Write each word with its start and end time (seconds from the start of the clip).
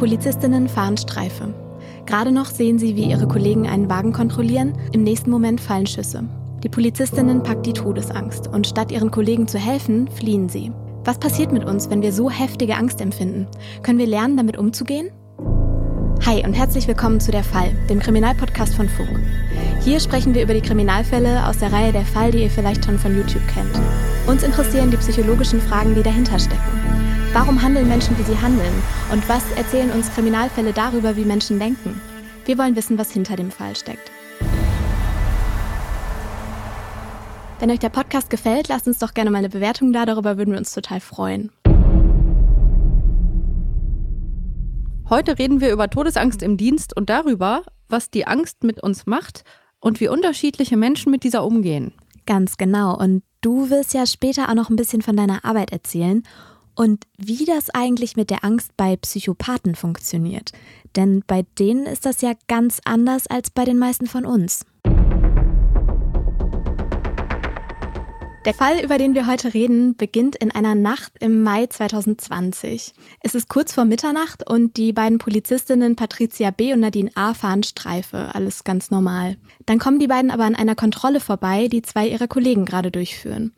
Polizistinnen 0.00 0.66
fahren 0.66 0.96
Streife. 0.96 1.52
Gerade 2.06 2.32
noch 2.32 2.46
sehen 2.46 2.78
sie, 2.78 2.96
wie 2.96 3.10
ihre 3.10 3.28
Kollegen 3.28 3.68
einen 3.68 3.90
Wagen 3.90 4.14
kontrollieren. 4.14 4.72
Im 4.92 5.02
nächsten 5.02 5.30
Moment 5.30 5.60
fallen 5.60 5.86
Schüsse. 5.86 6.24
Die 6.62 6.70
Polizistinnen 6.70 7.42
packt 7.42 7.66
die 7.66 7.74
Todesangst 7.74 8.48
und 8.48 8.66
statt 8.66 8.90
ihren 8.90 9.10
Kollegen 9.10 9.46
zu 9.46 9.58
helfen, 9.58 10.08
fliehen 10.08 10.48
sie. 10.48 10.72
Was 11.04 11.18
passiert 11.18 11.52
mit 11.52 11.66
uns, 11.66 11.90
wenn 11.90 12.00
wir 12.00 12.14
so 12.14 12.30
heftige 12.30 12.76
Angst 12.76 13.02
empfinden? 13.02 13.46
Können 13.82 13.98
wir 13.98 14.06
lernen, 14.06 14.38
damit 14.38 14.56
umzugehen? 14.56 15.10
Hi 16.24 16.46
und 16.46 16.54
herzlich 16.54 16.88
willkommen 16.88 17.20
zu 17.20 17.30
Der 17.30 17.44
Fall, 17.44 17.70
dem 17.90 18.00
Kriminalpodcast 18.00 18.74
von 18.74 18.88
Funk. 18.88 19.20
Hier 19.84 20.00
sprechen 20.00 20.34
wir 20.34 20.42
über 20.42 20.54
die 20.54 20.62
Kriminalfälle 20.62 21.46
aus 21.46 21.58
der 21.58 21.74
Reihe 21.74 21.92
Der 21.92 22.06
Fall, 22.06 22.30
die 22.30 22.44
ihr 22.44 22.50
vielleicht 22.50 22.86
schon 22.86 22.98
von 22.98 23.14
YouTube 23.14 23.46
kennt. 23.48 23.78
Uns 24.26 24.44
interessieren 24.44 24.90
die 24.90 24.96
psychologischen 24.96 25.60
Fragen, 25.60 25.94
die 25.94 26.02
dahinter 26.02 26.38
stecken. 26.38 26.79
Warum 27.32 27.62
handeln 27.62 27.86
Menschen, 27.86 28.18
wie 28.18 28.24
sie 28.24 28.36
handeln? 28.36 28.82
Und 29.12 29.28
was 29.28 29.48
erzählen 29.52 29.92
uns 29.92 30.12
Kriminalfälle 30.12 30.72
darüber, 30.72 31.14
wie 31.14 31.24
Menschen 31.24 31.60
denken? 31.60 32.00
Wir 32.44 32.58
wollen 32.58 32.74
wissen, 32.74 32.98
was 32.98 33.12
hinter 33.12 33.36
dem 33.36 33.52
Fall 33.52 33.76
steckt. 33.76 34.10
Wenn 37.60 37.70
euch 37.70 37.78
der 37.78 37.90
Podcast 37.90 38.30
gefällt, 38.30 38.66
lasst 38.66 38.88
uns 38.88 38.98
doch 38.98 39.14
gerne 39.14 39.30
mal 39.30 39.38
eine 39.38 39.48
Bewertung 39.48 39.92
da, 39.92 40.06
darüber 40.06 40.38
würden 40.38 40.50
wir 40.50 40.58
uns 40.58 40.74
total 40.74 40.98
freuen. 40.98 41.52
Heute 45.08 45.38
reden 45.38 45.60
wir 45.60 45.72
über 45.72 45.88
Todesangst 45.88 46.42
im 46.42 46.56
Dienst 46.56 46.96
und 46.96 47.10
darüber, 47.10 47.62
was 47.88 48.10
die 48.10 48.26
Angst 48.26 48.64
mit 48.64 48.82
uns 48.82 49.06
macht 49.06 49.44
und 49.78 50.00
wie 50.00 50.08
unterschiedliche 50.08 50.76
Menschen 50.76 51.12
mit 51.12 51.22
dieser 51.22 51.44
umgehen. 51.44 51.92
Ganz 52.26 52.56
genau. 52.56 52.98
Und 52.98 53.22
du 53.40 53.70
wirst 53.70 53.94
ja 53.94 54.04
später 54.04 54.48
auch 54.48 54.54
noch 54.54 54.68
ein 54.68 54.76
bisschen 54.76 55.02
von 55.02 55.16
deiner 55.16 55.44
Arbeit 55.44 55.70
erzählen 55.70 56.24
und 56.80 57.04
wie 57.18 57.44
das 57.44 57.68
eigentlich 57.68 58.16
mit 58.16 58.30
der 58.30 58.42
Angst 58.42 58.74
bei 58.78 58.96
Psychopathen 58.96 59.74
funktioniert. 59.74 60.52
Denn 60.96 61.22
bei 61.26 61.44
denen 61.58 61.84
ist 61.84 62.06
das 62.06 62.22
ja 62.22 62.32
ganz 62.48 62.80
anders 62.86 63.26
als 63.26 63.50
bei 63.50 63.66
den 63.66 63.78
meisten 63.78 64.06
von 64.06 64.24
uns. 64.24 64.64
Der 68.46 68.54
Fall, 68.54 68.82
über 68.82 68.96
den 68.96 69.14
wir 69.14 69.26
heute 69.26 69.52
reden, 69.52 69.94
beginnt 69.94 70.36
in 70.36 70.50
einer 70.50 70.74
Nacht 70.74 71.12
im 71.20 71.42
Mai 71.42 71.66
2020. 71.66 72.94
Es 73.22 73.34
ist 73.34 73.50
kurz 73.50 73.74
vor 73.74 73.84
Mitternacht 73.84 74.48
und 74.48 74.78
die 74.78 74.94
beiden 74.94 75.18
Polizistinnen 75.18 75.96
Patricia 75.96 76.50
B. 76.50 76.72
und 76.72 76.80
Nadine 76.80 77.10
A. 77.14 77.34
fahren 77.34 77.62
Streife. 77.62 78.34
Alles 78.34 78.64
ganz 78.64 78.90
normal. 78.90 79.36
Dann 79.66 79.78
kommen 79.78 79.98
die 79.98 80.06
beiden 80.06 80.30
aber 80.30 80.44
an 80.44 80.54
einer 80.54 80.76
Kontrolle 80.76 81.20
vorbei, 81.20 81.68
die 81.68 81.82
zwei 81.82 82.08
ihrer 82.08 82.28
Kollegen 82.28 82.64
gerade 82.64 82.90
durchführen. 82.90 83.52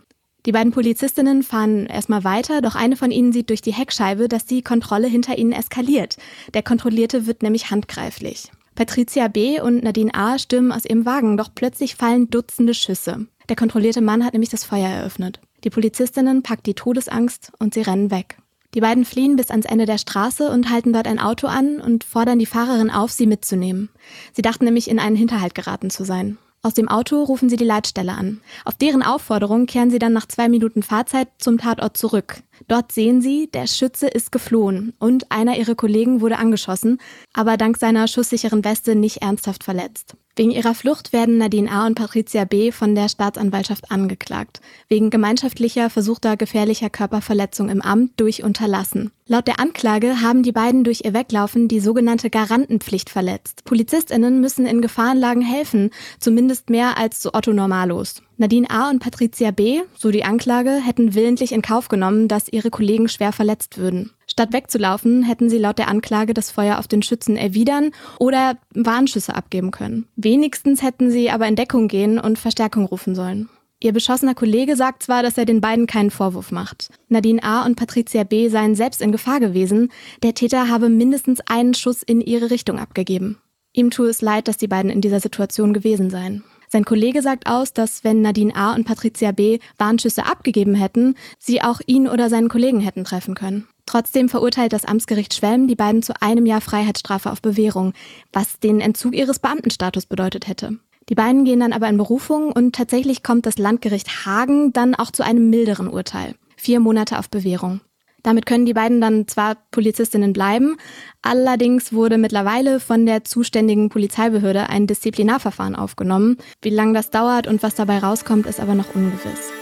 Die 0.44 0.52
beiden 0.52 0.72
Polizistinnen 0.72 1.44
fahren 1.44 1.86
erstmal 1.86 2.24
weiter, 2.24 2.62
doch 2.62 2.74
eine 2.74 2.96
von 2.96 3.12
ihnen 3.12 3.32
sieht 3.32 3.50
durch 3.50 3.62
die 3.62 3.72
Heckscheibe, 3.72 4.28
dass 4.28 4.44
die 4.44 4.62
Kontrolle 4.62 5.06
hinter 5.06 5.38
ihnen 5.38 5.52
eskaliert. 5.52 6.16
Der 6.52 6.64
Kontrollierte 6.64 7.26
wird 7.26 7.42
nämlich 7.42 7.70
handgreiflich. 7.70 8.50
Patricia 8.74 9.28
B. 9.28 9.60
und 9.60 9.84
Nadine 9.84 10.14
A. 10.14 10.38
stürmen 10.38 10.72
aus 10.72 10.84
ihrem 10.84 11.06
Wagen, 11.06 11.36
doch 11.36 11.50
plötzlich 11.54 11.94
fallen 11.94 12.28
Dutzende 12.30 12.74
Schüsse. 12.74 13.26
Der 13.48 13.56
kontrollierte 13.56 14.00
Mann 14.00 14.24
hat 14.24 14.32
nämlich 14.32 14.50
das 14.50 14.64
Feuer 14.64 14.88
eröffnet. 14.88 15.40
Die 15.62 15.70
Polizistinnen 15.70 16.42
packt 16.42 16.66
die 16.66 16.74
Todesangst 16.74 17.52
und 17.58 17.74
sie 17.74 17.82
rennen 17.82 18.10
weg. 18.10 18.38
Die 18.74 18.80
beiden 18.80 19.04
fliehen 19.04 19.36
bis 19.36 19.50
ans 19.50 19.66
Ende 19.66 19.84
der 19.84 19.98
Straße 19.98 20.50
und 20.50 20.70
halten 20.70 20.92
dort 20.92 21.06
ein 21.06 21.18
Auto 21.18 21.46
an 21.46 21.80
und 21.80 22.04
fordern 22.04 22.38
die 22.38 22.46
Fahrerin 22.46 22.90
auf, 22.90 23.12
sie 23.12 23.26
mitzunehmen. 23.26 23.90
Sie 24.32 24.42
dachten 24.42 24.64
nämlich 24.64 24.88
in 24.88 24.98
einen 24.98 25.16
Hinterhalt 25.16 25.54
geraten 25.54 25.90
zu 25.90 26.04
sein. 26.04 26.38
Aus 26.64 26.74
dem 26.74 26.88
Auto 26.88 27.24
rufen 27.24 27.48
sie 27.48 27.56
die 27.56 27.64
Leitstelle 27.64 28.12
an. 28.12 28.40
Auf 28.64 28.76
deren 28.76 29.02
Aufforderung 29.02 29.66
kehren 29.66 29.90
sie 29.90 29.98
dann 29.98 30.12
nach 30.12 30.28
zwei 30.28 30.48
Minuten 30.48 30.84
Fahrzeit 30.84 31.26
zum 31.38 31.58
Tatort 31.58 31.96
zurück. 31.96 32.44
Dort 32.68 32.92
sehen 32.92 33.20
sie, 33.20 33.50
der 33.52 33.66
Schütze 33.66 34.06
ist 34.06 34.30
geflohen 34.30 34.94
und 35.00 35.32
einer 35.32 35.58
ihrer 35.58 35.74
Kollegen 35.74 36.20
wurde 36.20 36.38
angeschossen, 36.38 37.00
aber 37.32 37.56
dank 37.56 37.78
seiner 37.78 38.06
schusssicheren 38.06 38.64
Weste 38.64 38.94
nicht 38.94 39.22
ernsthaft 39.22 39.64
verletzt. 39.64 40.14
Wegen 40.34 40.50
ihrer 40.50 40.74
Flucht 40.74 41.12
werden 41.12 41.36
Nadine 41.36 41.70
A. 41.70 41.86
und 41.86 41.94
Patricia 41.94 42.46
B. 42.46 42.72
von 42.72 42.94
der 42.94 43.10
Staatsanwaltschaft 43.10 43.90
angeklagt. 43.90 44.62
Wegen 44.88 45.10
gemeinschaftlicher 45.10 45.90
versuchter 45.90 46.38
gefährlicher 46.38 46.88
Körperverletzung 46.88 47.68
im 47.68 47.82
Amt 47.82 48.18
durch 48.18 48.42
Unterlassen. 48.42 49.10
Laut 49.26 49.46
der 49.46 49.60
Anklage 49.60 50.22
haben 50.22 50.42
die 50.42 50.52
beiden 50.52 50.84
durch 50.84 51.02
ihr 51.04 51.12
Weglaufen 51.12 51.68
die 51.68 51.80
sogenannte 51.80 52.30
Garantenpflicht 52.30 53.10
verletzt. 53.10 53.64
PolizistInnen 53.64 54.40
müssen 54.40 54.64
in 54.64 54.80
Gefahrenlagen 54.80 55.42
helfen, 55.42 55.90
zumindest 56.18 56.70
mehr 56.70 56.96
als 56.96 57.20
zu 57.20 57.34
Otto 57.34 57.52
Normalos. 57.52 58.22
Nadine 58.38 58.70
A. 58.70 58.88
und 58.88 59.00
Patricia 59.00 59.50
B., 59.50 59.82
so 59.94 60.10
die 60.10 60.24
Anklage, 60.24 60.70
hätten 60.70 61.14
willentlich 61.14 61.52
in 61.52 61.60
Kauf 61.60 61.88
genommen, 61.88 62.26
dass 62.26 62.48
ihre 62.48 62.70
Kollegen 62.70 63.08
schwer 63.08 63.32
verletzt 63.32 63.76
würden. 63.76 64.12
Statt 64.32 64.54
wegzulaufen, 64.54 65.22
hätten 65.24 65.50
sie 65.50 65.58
laut 65.58 65.76
der 65.76 65.88
Anklage 65.88 66.32
das 66.32 66.50
Feuer 66.50 66.78
auf 66.78 66.88
den 66.88 67.02
Schützen 67.02 67.36
erwidern 67.36 67.90
oder 68.18 68.56
Warnschüsse 68.72 69.34
abgeben 69.34 69.72
können. 69.72 70.08
Wenigstens 70.16 70.82
hätten 70.82 71.10
sie 71.10 71.30
aber 71.30 71.46
in 71.46 71.54
Deckung 71.54 71.86
gehen 71.86 72.18
und 72.18 72.38
Verstärkung 72.38 72.86
rufen 72.86 73.14
sollen. 73.14 73.50
Ihr 73.78 73.92
beschossener 73.92 74.34
Kollege 74.34 74.74
sagt 74.74 75.02
zwar, 75.02 75.22
dass 75.22 75.36
er 75.36 75.44
den 75.44 75.60
beiden 75.60 75.86
keinen 75.86 76.10
Vorwurf 76.10 76.50
macht. 76.50 76.88
Nadine 77.08 77.42
A. 77.42 77.66
und 77.66 77.76
Patricia 77.76 78.24
B. 78.24 78.48
seien 78.48 78.74
selbst 78.74 79.02
in 79.02 79.12
Gefahr 79.12 79.38
gewesen. 79.38 79.92
Der 80.22 80.32
Täter 80.32 80.70
habe 80.70 80.88
mindestens 80.88 81.40
einen 81.44 81.74
Schuss 81.74 82.02
in 82.02 82.22
ihre 82.22 82.50
Richtung 82.50 82.78
abgegeben. 82.78 83.36
Ihm 83.74 83.90
tue 83.90 84.08
es 84.08 84.22
leid, 84.22 84.48
dass 84.48 84.56
die 84.56 84.66
beiden 84.66 84.90
in 84.90 85.02
dieser 85.02 85.20
Situation 85.20 85.74
gewesen 85.74 86.08
seien. 86.08 86.42
Sein 86.70 86.86
Kollege 86.86 87.20
sagt 87.20 87.48
aus, 87.48 87.74
dass 87.74 88.02
wenn 88.02 88.22
Nadine 88.22 88.56
A. 88.56 88.74
und 88.74 88.84
Patricia 88.84 89.30
B. 89.32 89.58
Warnschüsse 89.76 90.24
abgegeben 90.24 90.74
hätten, 90.74 91.16
sie 91.38 91.60
auch 91.60 91.82
ihn 91.84 92.08
oder 92.08 92.30
seinen 92.30 92.48
Kollegen 92.48 92.80
hätten 92.80 93.04
treffen 93.04 93.34
können. 93.34 93.68
Trotzdem 93.86 94.28
verurteilt 94.28 94.72
das 94.72 94.84
Amtsgericht 94.84 95.34
Schwelm 95.34 95.66
die 95.66 95.74
beiden 95.74 96.02
zu 96.02 96.12
einem 96.20 96.46
Jahr 96.46 96.60
Freiheitsstrafe 96.60 97.30
auf 97.30 97.42
Bewährung, 97.42 97.92
was 98.32 98.58
den 98.60 98.80
Entzug 98.80 99.14
ihres 99.14 99.38
Beamtenstatus 99.38 100.06
bedeutet 100.06 100.46
hätte. 100.46 100.78
Die 101.08 101.14
beiden 101.14 101.44
gehen 101.44 101.60
dann 101.60 101.72
aber 101.72 101.88
in 101.88 101.96
Berufung 101.96 102.52
und 102.52 102.74
tatsächlich 102.74 103.22
kommt 103.22 103.44
das 103.44 103.58
Landgericht 103.58 104.24
Hagen 104.24 104.72
dann 104.72 104.94
auch 104.94 105.10
zu 105.10 105.24
einem 105.24 105.50
milderen 105.50 105.88
Urteil. 105.88 106.34
Vier 106.56 106.80
Monate 106.80 107.18
auf 107.18 107.28
Bewährung. 107.28 107.80
Damit 108.22 108.46
können 108.46 108.66
die 108.66 108.74
beiden 108.74 109.00
dann 109.00 109.26
zwar 109.26 109.56
Polizistinnen 109.72 110.32
bleiben, 110.32 110.76
allerdings 111.22 111.92
wurde 111.92 112.18
mittlerweile 112.18 112.78
von 112.78 113.04
der 113.04 113.24
zuständigen 113.24 113.88
Polizeibehörde 113.88 114.68
ein 114.68 114.86
Disziplinarverfahren 114.86 115.74
aufgenommen. 115.74 116.36
Wie 116.62 116.70
lange 116.70 116.94
das 116.94 117.10
dauert 117.10 117.48
und 117.48 117.64
was 117.64 117.74
dabei 117.74 117.98
rauskommt, 117.98 118.46
ist 118.46 118.60
aber 118.60 118.76
noch 118.76 118.94
ungewiss. 118.94 119.52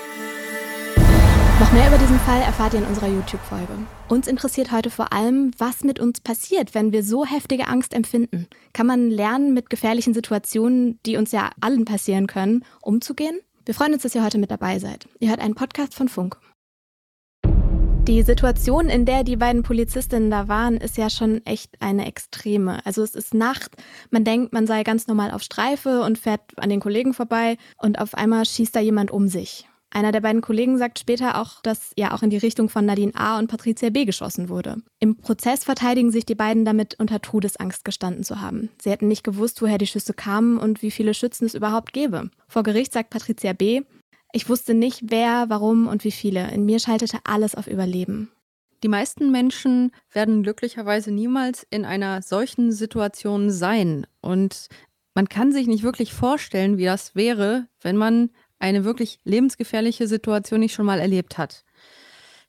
Noch 1.60 1.72
mehr 1.72 1.88
über 1.88 1.98
diesen 1.98 2.18
Fall 2.20 2.40
erfahrt 2.40 2.72
ihr 2.72 2.78
in 2.78 2.86
unserer 2.86 3.08
YouTube-Folge. 3.08 3.74
Uns 4.08 4.26
interessiert 4.26 4.72
heute 4.72 4.88
vor 4.88 5.12
allem, 5.12 5.50
was 5.58 5.84
mit 5.84 6.00
uns 6.00 6.18
passiert, 6.22 6.74
wenn 6.74 6.90
wir 6.90 7.04
so 7.04 7.26
heftige 7.26 7.68
Angst 7.68 7.92
empfinden. 7.92 8.46
Kann 8.72 8.86
man 8.86 9.10
lernen, 9.10 9.52
mit 9.52 9.68
gefährlichen 9.68 10.14
Situationen, 10.14 10.98
die 11.04 11.18
uns 11.18 11.32
ja 11.32 11.50
allen 11.60 11.84
passieren 11.84 12.26
können, 12.26 12.64
umzugehen? 12.80 13.38
Wir 13.66 13.74
freuen 13.74 13.92
uns, 13.92 14.04
dass 14.04 14.14
ihr 14.14 14.24
heute 14.24 14.38
mit 14.38 14.50
dabei 14.50 14.78
seid. 14.78 15.06
Ihr 15.18 15.28
hört 15.28 15.40
einen 15.40 15.54
Podcast 15.54 15.94
von 15.94 16.08
Funk. 16.08 16.38
Die 18.08 18.22
Situation, 18.22 18.88
in 18.88 19.04
der 19.04 19.22
die 19.22 19.36
beiden 19.36 19.62
Polizistinnen 19.62 20.30
da 20.30 20.48
waren, 20.48 20.78
ist 20.78 20.96
ja 20.96 21.10
schon 21.10 21.44
echt 21.44 21.76
eine 21.80 22.06
extreme. 22.06 22.84
Also 22.86 23.02
es 23.02 23.14
ist 23.14 23.34
Nacht, 23.34 23.76
man 24.10 24.24
denkt, 24.24 24.54
man 24.54 24.66
sei 24.66 24.82
ganz 24.82 25.06
normal 25.06 25.30
auf 25.30 25.42
Streife 25.42 26.00
und 26.04 26.16
fährt 26.16 26.40
an 26.56 26.70
den 26.70 26.80
Kollegen 26.80 27.12
vorbei 27.12 27.58
und 27.76 27.98
auf 27.98 28.14
einmal 28.14 28.46
schießt 28.46 28.74
da 28.74 28.80
jemand 28.80 29.10
um 29.10 29.28
sich. 29.28 29.69
Einer 29.92 30.12
der 30.12 30.20
beiden 30.20 30.40
Kollegen 30.40 30.78
sagt 30.78 31.00
später 31.00 31.40
auch, 31.40 31.60
dass 31.62 31.92
ja 31.96 32.14
auch 32.14 32.22
in 32.22 32.30
die 32.30 32.36
Richtung 32.36 32.68
von 32.68 32.86
Nadine 32.86 33.14
A. 33.16 33.38
und 33.38 33.48
Patricia 33.48 33.90
B. 33.90 34.04
geschossen 34.04 34.48
wurde. 34.48 34.76
Im 35.00 35.16
Prozess 35.16 35.64
verteidigen 35.64 36.12
sich 36.12 36.24
die 36.24 36.36
beiden 36.36 36.64
damit, 36.64 36.94
unter 37.00 37.20
Todesangst 37.20 37.84
gestanden 37.84 38.22
zu 38.22 38.40
haben. 38.40 38.70
Sie 38.80 38.90
hätten 38.90 39.08
nicht 39.08 39.24
gewusst, 39.24 39.60
woher 39.60 39.78
die 39.78 39.88
Schüsse 39.88 40.14
kamen 40.14 40.58
und 40.58 40.80
wie 40.82 40.92
viele 40.92 41.12
Schützen 41.12 41.46
es 41.46 41.54
überhaupt 41.54 41.92
gäbe. 41.92 42.30
Vor 42.46 42.62
Gericht 42.62 42.92
sagt 42.92 43.10
Patricia 43.10 43.52
B., 43.52 43.82
ich 44.32 44.48
wusste 44.48 44.74
nicht, 44.74 45.10
wer, 45.10 45.46
warum 45.48 45.88
und 45.88 46.04
wie 46.04 46.12
viele. 46.12 46.52
In 46.52 46.64
mir 46.64 46.78
schaltete 46.78 47.18
alles 47.24 47.56
auf 47.56 47.66
Überleben. 47.66 48.30
Die 48.84 48.88
meisten 48.88 49.32
Menschen 49.32 49.90
werden 50.12 50.44
glücklicherweise 50.44 51.10
niemals 51.10 51.66
in 51.68 51.84
einer 51.84 52.22
solchen 52.22 52.70
Situation 52.70 53.50
sein. 53.50 54.06
Und 54.20 54.68
man 55.14 55.28
kann 55.28 55.52
sich 55.52 55.66
nicht 55.66 55.82
wirklich 55.82 56.12
vorstellen, 56.12 56.78
wie 56.78 56.84
das 56.84 57.14
wäre, 57.14 57.66
wenn 57.82 57.96
man 57.96 58.30
eine 58.60 58.84
wirklich 58.84 59.18
lebensgefährliche 59.24 60.06
Situation 60.06 60.60
nicht 60.60 60.74
schon 60.74 60.86
mal 60.86 61.00
erlebt 61.00 61.38
hat. 61.38 61.64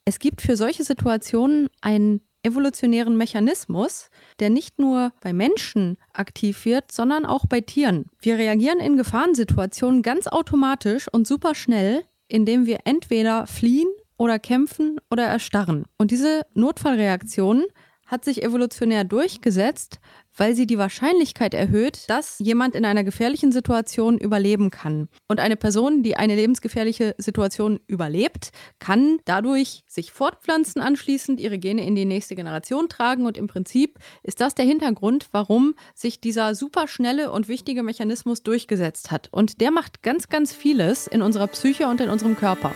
Es 0.06 0.20
gibt 0.20 0.42
für 0.42 0.56
solche 0.56 0.84
Situationen 0.84 1.70
einen 1.82 2.22
evolutionären 2.44 3.18
Mechanismus, 3.18 4.10
der 4.40 4.50
nicht 4.50 4.80
nur 4.80 5.14
bei 5.22 5.32
Menschen 5.32 5.98
aktiv 6.14 6.66
wird, 6.66 6.92
sondern 6.92 7.26
auch 7.26 7.46
bei 7.46 7.62
Tieren. 7.62 8.06
Wir 8.20 8.38
reagieren 8.38 8.80
in 8.80 8.98
Gefahrensituationen 8.98 10.02
ganz 10.02 10.28
automatisch 10.28 11.08
und 11.12 11.28
super 11.28 11.56
schnell, 11.56 12.04
indem 12.28 12.66
wir 12.66 12.80
entweder 12.86 13.46
fliehen 13.46 13.90
oder 14.18 14.40
kämpfen 14.40 15.00
oder 15.10 15.26
erstarren. 15.26 15.86
Und 15.98 16.12
diese 16.12 16.42
Notfallreaktion 16.54 17.66
hat 18.08 18.26
sich 18.26 18.44
evolutionär 18.44 19.04
durchgesetzt, 19.04 20.00
weil 20.36 20.56
sie 20.56 20.66
die 20.66 20.78
Wahrscheinlichkeit 20.78 21.54
erhöht, 21.54 22.10
dass 22.10 22.40
jemand 22.40 22.76
in 22.76 22.86
einer 22.86 23.04
gefährlichen 23.04 23.52
Situation 23.52 24.18
überleben 24.18 24.70
kann. 24.70 25.10
Und 25.28 25.40
eine 25.40 25.56
Person, 25.56 26.04
die 26.04 26.16
eine 26.16 26.36
lebensgefährliche 26.36 27.16
Situation 27.18 27.80
überlebt, 27.88 28.52
kann 28.80 29.20
dadurch 29.26 29.84
sich 29.88 30.12
fortpflanzen 30.12 30.82
anschließend, 30.82 31.40
ihre 31.40 31.58
Gene 31.58 31.86
in 31.86 31.96
die 31.96 32.06
nächste 32.06 32.36
Generation 32.36 32.90
tragen 32.90 33.26
und 33.26 33.38
im 33.38 33.48
Prinzip 33.48 34.00
ist 34.24 34.42
das 34.42 34.56
der 34.56 34.66
Hintergrund, 34.66 35.28
warum 35.32 35.76
sich 35.96 36.22
dieser 36.22 36.56
superschnelle 36.56 37.32
und 37.32 37.48
wichtige 37.48 37.84
Mechanismus 37.84 38.44
durchgesetzt 38.44 39.12
hat. 39.12 39.30
Und 39.32 39.62
der 39.62 39.72
macht 39.72 40.04
ganz, 40.04 40.30
ganz 40.30 40.54
vieles 40.54 41.08
in 41.08 41.22
unserer 41.22 41.48
Psyche 41.48 41.88
und 41.88 42.02
in 42.02 42.10
unserem 42.10 42.36
Körper. 42.36 42.74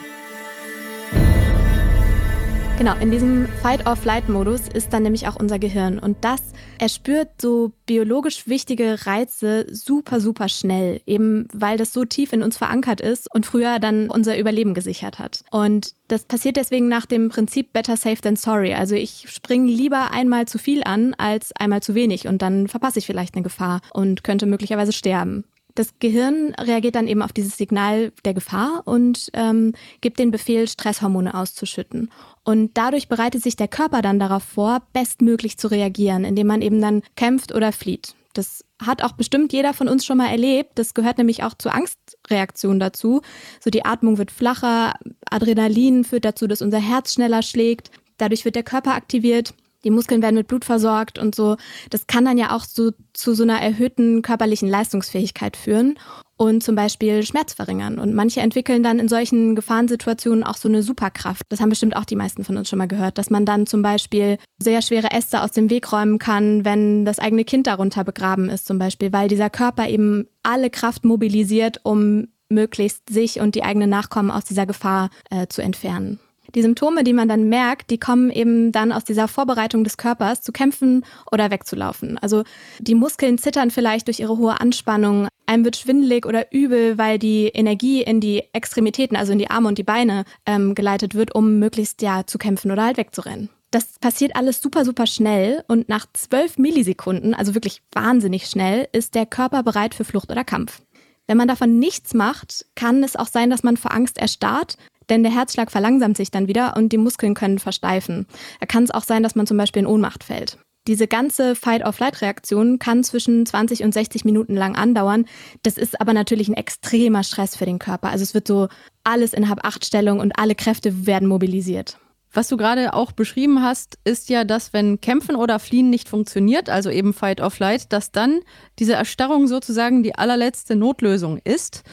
Genau, 2.77 2.93
in 2.99 3.09
diesem 3.09 3.47
Fight-or-Flight-Modus 3.61 4.67
ist 4.67 4.91
dann 4.91 5.03
nämlich 5.03 5.29
auch 5.29 5.37
unser 5.37 5.59
Gehirn. 5.59 5.97
Und 5.97 6.17
das 6.25 6.41
erspürt 6.77 7.29
so 7.41 7.71
biologisch 7.85 8.49
wichtige 8.49 9.07
Reize 9.07 9.65
super, 9.73 10.19
super 10.19 10.49
schnell, 10.49 10.99
eben 11.05 11.47
weil 11.53 11.77
das 11.77 11.93
so 11.93 12.03
tief 12.03 12.33
in 12.33 12.43
uns 12.43 12.57
verankert 12.57 12.99
ist 12.99 13.33
und 13.33 13.45
früher 13.45 13.79
dann 13.79 14.09
unser 14.09 14.37
Überleben 14.37 14.73
gesichert 14.73 15.19
hat. 15.19 15.45
Und 15.51 15.93
das 16.09 16.25
passiert 16.25 16.57
deswegen 16.57 16.89
nach 16.89 17.05
dem 17.05 17.29
Prinzip 17.29 17.71
Better 17.71 17.95
Safe 17.95 18.21
than 18.21 18.35
Sorry. 18.35 18.73
Also 18.73 18.95
ich 18.95 19.25
springe 19.29 19.71
lieber 19.71 20.11
einmal 20.11 20.45
zu 20.45 20.57
viel 20.57 20.83
an 20.83 21.13
als 21.17 21.53
einmal 21.53 21.81
zu 21.81 21.95
wenig 21.95 22.27
und 22.27 22.41
dann 22.41 22.67
verpasse 22.67 22.99
ich 22.99 23.05
vielleicht 23.05 23.35
eine 23.35 23.43
Gefahr 23.43 23.79
und 23.93 24.25
könnte 24.25 24.47
möglicherweise 24.47 24.91
sterben. 24.91 25.45
Das 25.75 25.99
Gehirn 25.99 26.55
reagiert 26.57 26.95
dann 26.95 27.07
eben 27.07 27.21
auf 27.21 27.33
dieses 27.33 27.57
Signal 27.57 28.13
der 28.23 28.33
Gefahr 28.33 28.81
und 28.85 29.29
ähm, 29.33 29.73
gibt 29.99 30.19
den 30.19 30.31
Befehl, 30.31 30.69
Stresshormone 30.69 31.33
auszuschütten. 31.33 32.09
Und 32.43 32.71
dadurch 32.75 33.09
bereitet 33.09 33.43
sich 33.43 33.57
der 33.57 33.67
Körper 33.67 34.01
dann 34.01 34.17
darauf 34.17 34.43
vor, 34.43 34.81
bestmöglich 34.93 35.57
zu 35.57 35.67
reagieren, 35.67 36.23
indem 36.23 36.47
man 36.47 36.61
eben 36.61 36.81
dann 36.81 37.01
kämpft 37.17 37.53
oder 37.53 37.73
flieht. 37.73 38.15
Das 38.33 38.63
hat 38.81 39.01
auch 39.01 39.13
bestimmt 39.13 39.53
jeder 39.53 39.73
von 39.73 39.87
uns 39.89 40.05
schon 40.05 40.17
mal 40.17 40.29
erlebt. 40.29 40.71
Das 40.75 40.93
gehört 40.93 41.17
nämlich 41.17 41.43
auch 41.43 41.53
zur 41.53 41.73
Angstreaktion 41.73 42.79
dazu. 42.79 43.21
So 43.59 43.69
die 43.69 43.85
Atmung 43.85 44.17
wird 44.17 44.31
flacher, 44.31 44.93
Adrenalin 45.29 46.03
führt 46.03 46.25
dazu, 46.25 46.47
dass 46.47 46.61
unser 46.61 46.79
Herz 46.79 47.13
schneller 47.13 47.41
schlägt. 47.41 47.91
Dadurch 48.17 48.45
wird 48.45 48.55
der 48.55 48.63
Körper 48.63 48.93
aktiviert 48.93 49.53
die 49.85 49.91
Muskeln 49.91 50.21
werden 50.21 50.35
mit 50.35 50.47
Blut 50.47 50.65
versorgt 50.65 51.19
und 51.19 51.35
so. 51.35 51.55
Das 51.89 52.07
kann 52.07 52.25
dann 52.25 52.37
ja 52.37 52.55
auch 52.55 52.65
so 52.65 52.91
zu 53.13 53.33
so 53.33 53.43
einer 53.43 53.61
erhöhten 53.61 54.21
körperlichen 54.21 54.67
Leistungsfähigkeit 54.67 55.55
führen 55.55 55.97
und 56.37 56.63
zum 56.63 56.75
Beispiel 56.75 57.23
Schmerz 57.23 57.53
verringern. 57.53 57.97
Und 57.99 58.13
manche 58.13 58.41
entwickeln 58.41 58.83
dann 58.83 58.99
in 58.99 59.07
solchen 59.07 59.55
Gefahrensituationen 59.55 60.43
auch 60.43 60.57
so 60.57 60.67
eine 60.67 60.83
Superkraft. 60.83 61.43
Das 61.49 61.61
haben 61.61 61.69
bestimmt 61.69 61.95
auch 61.95 62.05
die 62.05 62.17
meisten 62.17 62.43
von 62.43 62.57
uns 62.57 62.67
schon 62.67 62.79
mal 62.79 62.87
gehört, 62.87 63.17
dass 63.17 63.29
man 63.29 63.45
dann 63.45 63.67
zum 63.67 63.81
Beispiel 63.81 64.37
sehr 64.57 64.81
schwere 64.81 65.11
Äste 65.11 65.41
aus 65.41 65.51
dem 65.51 65.69
Weg 65.69 65.91
räumen 65.93 66.19
kann, 66.19 66.65
wenn 66.65 67.05
das 67.05 67.19
eigene 67.19 67.45
Kind 67.45 67.67
darunter 67.67 68.03
begraben 68.03 68.49
ist 68.49 68.65
zum 68.65 68.79
Beispiel, 68.79 69.13
weil 69.13 69.29
dieser 69.29 69.49
Körper 69.49 69.87
eben 69.87 70.27
alle 70.43 70.69
Kraft 70.69 71.05
mobilisiert, 71.05 71.79
um 71.83 72.27
möglichst 72.49 73.09
sich 73.09 73.39
und 73.39 73.55
die 73.55 73.63
eigenen 73.63 73.89
Nachkommen 73.89 74.31
aus 74.31 74.45
dieser 74.45 74.65
Gefahr 74.65 75.09
äh, 75.29 75.47
zu 75.47 75.61
entfernen. 75.61 76.19
Die 76.53 76.61
Symptome, 76.61 77.03
die 77.03 77.13
man 77.13 77.27
dann 77.27 77.49
merkt, 77.49 77.89
die 77.89 77.97
kommen 77.97 78.29
eben 78.29 78.71
dann 78.71 78.91
aus 78.91 79.03
dieser 79.03 79.27
Vorbereitung 79.27 79.83
des 79.83 79.97
Körpers 79.97 80.41
zu 80.41 80.51
kämpfen 80.51 81.05
oder 81.31 81.51
wegzulaufen. 81.51 82.17
Also 82.17 82.43
die 82.79 82.95
Muskeln 82.95 83.37
zittern 83.37 83.71
vielleicht 83.71 84.07
durch 84.07 84.19
ihre 84.19 84.37
hohe 84.37 84.59
Anspannung. 84.59 85.27
Einem 85.47 85.65
wird 85.65 85.77
schwindelig 85.77 86.25
oder 86.25 86.51
übel, 86.53 86.97
weil 86.97 87.19
die 87.19 87.47
Energie 87.47 88.01
in 88.01 88.19
die 88.19 88.43
Extremitäten, 88.53 89.17
also 89.17 89.33
in 89.33 89.39
die 89.39 89.49
Arme 89.49 89.67
und 89.67 89.77
die 89.77 89.83
Beine 89.83 90.25
ähm, 90.45 90.75
geleitet 90.75 91.15
wird, 91.15 91.33
um 91.33 91.59
möglichst 91.59 92.01
ja 92.01 92.25
zu 92.25 92.37
kämpfen 92.37 92.71
oder 92.71 92.85
halt 92.85 92.97
wegzurennen. 92.97 93.49
Das 93.71 93.99
passiert 93.99 94.35
alles 94.35 94.61
super, 94.61 94.85
super 94.85 95.05
schnell 95.05 95.63
und 95.67 95.89
nach 95.89 96.05
zwölf 96.13 96.57
Millisekunden, 96.57 97.33
also 97.33 97.55
wirklich 97.55 97.81
wahnsinnig 97.91 98.47
schnell, 98.47 98.87
ist 98.93 99.15
der 99.15 99.25
Körper 99.25 99.63
bereit 99.63 99.93
für 99.93 100.05
Flucht 100.05 100.31
oder 100.31 100.45
Kampf. 100.45 100.81
Wenn 101.27 101.37
man 101.37 101.47
davon 101.47 101.79
nichts 101.79 102.13
macht, 102.13 102.65
kann 102.75 103.03
es 103.03 103.15
auch 103.15 103.27
sein, 103.27 103.49
dass 103.49 103.63
man 103.63 103.77
vor 103.77 103.93
Angst 103.93 104.17
erstarrt 104.17 104.77
denn 105.09 105.23
der 105.23 105.31
Herzschlag 105.31 105.71
verlangsamt 105.71 106.17
sich 106.17 106.31
dann 106.31 106.47
wieder 106.47 106.75
und 106.75 106.91
die 106.91 106.97
Muskeln 106.97 107.33
können 107.33 107.59
versteifen. 107.59 108.25
Da 108.59 108.65
kann 108.65 108.83
es 108.83 108.91
auch 108.91 109.03
sein, 109.03 109.23
dass 109.23 109.35
man 109.35 109.47
zum 109.47 109.57
Beispiel 109.57 109.81
in 109.81 109.87
Ohnmacht 109.87 110.23
fällt. 110.23 110.57
Diese 110.87 111.07
ganze 111.07 111.55
Fight-or-Flight-Reaktion 111.55 112.77
kann 112.77 113.03
zwischen 113.03 113.45
20 113.45 113.83
und 113.83 113.93
60 113.93 114.23
Minuten 114.23 114.55
lang 114.55 114.75
andauern. 114.75 115.25
Das 115.63 115.77
ist 115.77 115.99
aber 115.99 116.13
natürlich 116.13 116.47
ein 116.47 116.53
extremer 116.53 117.23
Stress 117.23 117.55
für 117.55 117.65
den 117.65 117.79
Körper. 117.79 118.09
Also 118.09 118.21
es 118.21 118.35
wird 118.35 118.47
so 118.47 118.67
alles 119.03 119.33
in 119.33 119.49
Hab-Acht-Stellung 119.49 120.19
und 120.19 120.37
alle 120.37 120.53
Kräfte 120.53 121.07
werden 121.07 121.27
mobilisiert. 121.27 121.97
Was 122.35 122.49
du 122.49 122.57
gerade 122.57 122.93
auch 122.93 123.13
beschrieben 123.13 123.63
hast, 123.63 123.97
ist 124.03 124.29
ja, 124.29 124.43
dass 124.43 124.73
wenn 124.73 124.99
Kämpfen 124.99 125.37
oder 125.37 125.57
Fliehen 125.57 125.89
nicht 125.89 126.09
funktioniert, 126.09 126.69
also 126.69 126.89
eben 126.89 127.13
Fight 127.13 127.39
or 127.39 127.49
Flight, 127.49 127.93
dass 127.93 128.11
dann 128.11 128.41
diese 128.77 128.93
Erstarrung 128.93 129.47
sozusagen 129.47 130.03
die 130.03 130.15
allerletzte 130.15 130.75
Notlösung 130.75 131.39
ist. 131.45 131.83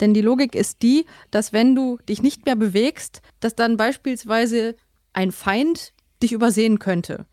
Denn 0.00 0.14
die 0.14 0.20
Logik 0.20 0.54
ist 0.54 0.82
die, 0.82 1.06
dass 1.30 1.52
wenn 1.52 1.74
du 1.74 1.98
dich 2.08 2.22
nicht 2.22 2.46
mehr 2.46 2.56
bewegst, 2.56 3.20
dass 3.40 3.54
dann 3.54 3.76
beispielsweise 3.76 4.76
ein 5.12 5.32
Feind 5.32 5.92
dich 6.22 6.32
übersehen 6.32 6.78
könnte. 6.78 7.26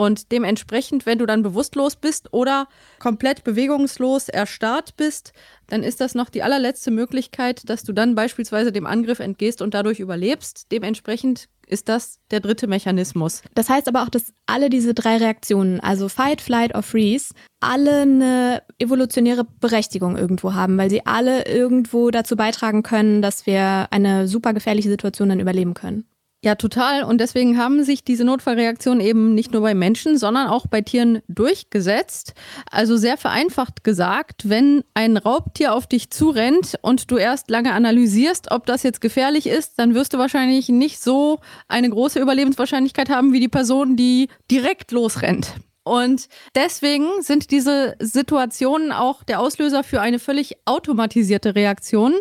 Und 0.00 0.32
dementsprechend, 0.32 1.04
wenn 1.04 1.18
du 1.18 1.26
dann 1.26 1.42
bewusstlos 1.42 1.94
bist 1.94 2.32
oder 2.32 2.68
komplett 3.00 3.44
bewegungslos 3.44 4.30
erstarrt 4.30 4.96
bist, 4.96 5.34
dann 5.66 5.82
ist 5.82 6.00
das 6.00 6.14
noch 6.14 6.30
die 6.30 6.42
allerletzte 6.42 6.90
Möglichkeit, 6.90 7.68
dass 7.68 7.82
du 7.82 7.92
dann 7.92 8.14
beispielsweise 8.14 8.72
dem 8.72 8.86
Angriff 8.86 9.18
entgehst 9.20 9.60
und 9.60 9.74
dadurch 9.74 10.00
überlebst. 10.00 10.72
Dementsprechend 10.72 11.50
ist 11.66 11.90
das 11.90 12.18
der 12.30 12.40
dritte 12.40 12.66
Mechanismus. 12.66 13.42
Das 13.54 13.68
heißt 13.68 13.88
aber 13.88 14.02
auch, 14.02 14.08
dass 14.08 14.32
alle 14.46 14.70
diese 14.70 14.94
drei 14.94 15.18
Reaktionen, 15.18 15.80
also 15.80 16.08
Fight, 16.08 16.40
Flight 16.40 16.74
or 16.74 16.82
Freeze, 16.82 17.34
alle 17.60 18.00
eine 18.00 18.62
evolutionäre 18.78 19.44
Berechtigung 19.60 20.16
irgendwo 20.16 20.54
haben, 20.54 20.78
weil 20.78 20.88
sie 20.88 21.04
alle 21.04 21.44
irgendwo 21.44 22.10
dazu 22.10 22.36
beitragen 22.36 22.82
können, 22.82 23.20
dass 23.20 23.44
wir 23.44 23.88
eine 23.90 24.28
super 24.28 24.54
gefährliche 24.54 24.88
Situation 24.88 25.28
dann 25.28 25.40
überleben 25.40 25.74
können. 25.74 26.06
Ja, 26.42 26.54
total. 26.54 27.02
Und 27.02 27.20
deswegen 27.20 27.58
haben 27.58 27.84
sich 27.84 28.02
diese 28.02 28.24
Notfallreaktionen 28.24 29.02
eben 29.02 29.34
nicht 29.34 29.52
nur 29.52 29.60
bei 29.60 29.74
Menschen, 29.74 30.16
sondern 30.16 30.46
auch 30.48 30.66
bei 30.66 30.80
Tieren 30.80 31.20
durchgesetzt. 31.28 32.32
Also 32.70 32.96
sehr 32.96 33.18
vereinfacht 33.18 33.84
gesagt, 33.84 34.48
wenn 34.48 34.82
ein 34.94 35.18
Raubtier 35.18 35.74
auf 35.74 35.86
dich 35.86 36.10
zurennt 36.10 36.78
und 36.80 37.10
du 37.10 37.18
erst 37.18 37.50
lange 37.50 37.74
analysierst, 37.74 38.50
ob 38.52 38.64
das 38.64 38.82
jetzt 38.82 39.02
gefährlich 39.02 39.46
ist, 39.46 39.78
dann 39.78 39.94
wirst 39.94 40.14
du 40.14 40.18
wahrscheinlich 40.18 40.70
nicht 40.70 41.02
so 41.02 41.40
eine 41.68 41.90
große 41.90 42.18
Überlebenswahrscheinlichkeit 42.18 43.10
haben 43.10 43.34
wie 43.34 43.40
die 43.40 43.48
Person, 43.48 43.96
die 43.96 44.28
direkt 44.50 44.92
losrennt. 44.92 45.56
Und 45.82 46.28
deswegen 46.54 47.20
sind 47.20 47.50
diese 47.50 47.96
Situationen 47.98 48.92
auch 48.92 49.24
der 49.24 49.40
Auslöser 49.40 49.82
für 49.82 50.00
eine 50.00 50.18
völlig 50.18 50.56
automatisierte 50.64 51.54
Reaktion. 51.54 52.14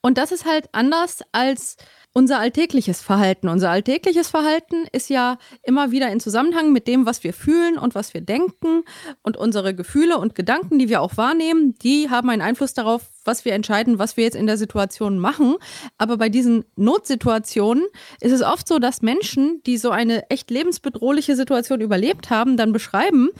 Und 0.00 0.16
das 0.16 0.30
ist 0.30 0.46
halt 0.46 0.68
anders 0.72 1.22
als 1.32 1.76
unser 2.12 2.38
alltägliches 2.38 3.00
Verhalten. 3.00 3.48
Unser 3.48 3.70
alltägliches 3.70 4.28
Verhalten 4.28 4.86
ist 4.92 5.08
ja 5.08 5.38
immer 5.62 5.90
wieder 5.90 6.10
in 6.10 6.20
Zusammenhang 6.20 6.72
mit 6.72 6.88
dem, 6.88 7.06
was 7.06 7.22
wir 7.22 7.32
fühlen 7.32 7.78
und 7.78 7.94
was 7.94 8.14
wir 8.14 8.20
denken. 8.20 8.82
Und 9.22 9.36
unsere 9.36 9.74
Gefühle 9.74 10.18
und 10.18 10.34
Gedanken, 10.34 10.78
die 10.78 10.88
wir 10.88 11.00
auch 11.00 11.16
wahrnehmen, 11.16 11.74
die 11.82 12.10
haben 12.10 12.30
einen 12.30 12.42
Einfluss 12.42 12.74
darauf, 12.74 13.02
was 13.24 13.44
wir 13.44 13.52
entscheiden, 13.52 13.98
was 13.98 14.16
wir 14.16 14.24
jetzt 14.24 14.36
in 14.36 14.46
der 14.46 14.56
Situation 14.56 15.18
machen. 15.18 15.56
Aber 15.98 16.16
bei 16.16 16.28
diesen 16.28 16.64
Notsituationen 16.76 17.84
ist 18.20 18.32
es 18.32 18.42
oft 18.42 18.66
so, 18.68 18.78
dass 18.78 19.02
Menschen, 19.02 19.62
die 19.66 19.78
so 19.78 19.90
eine 19.90 20.28
echt 20.30 20.50
lebensbedrohliche 20.50 21.36
Situation 21.36 21.80
überlebt 21.80 22.30
haben, 22.30 22.56
dann 22.56 22.72
beschreiben, 22.72 23.30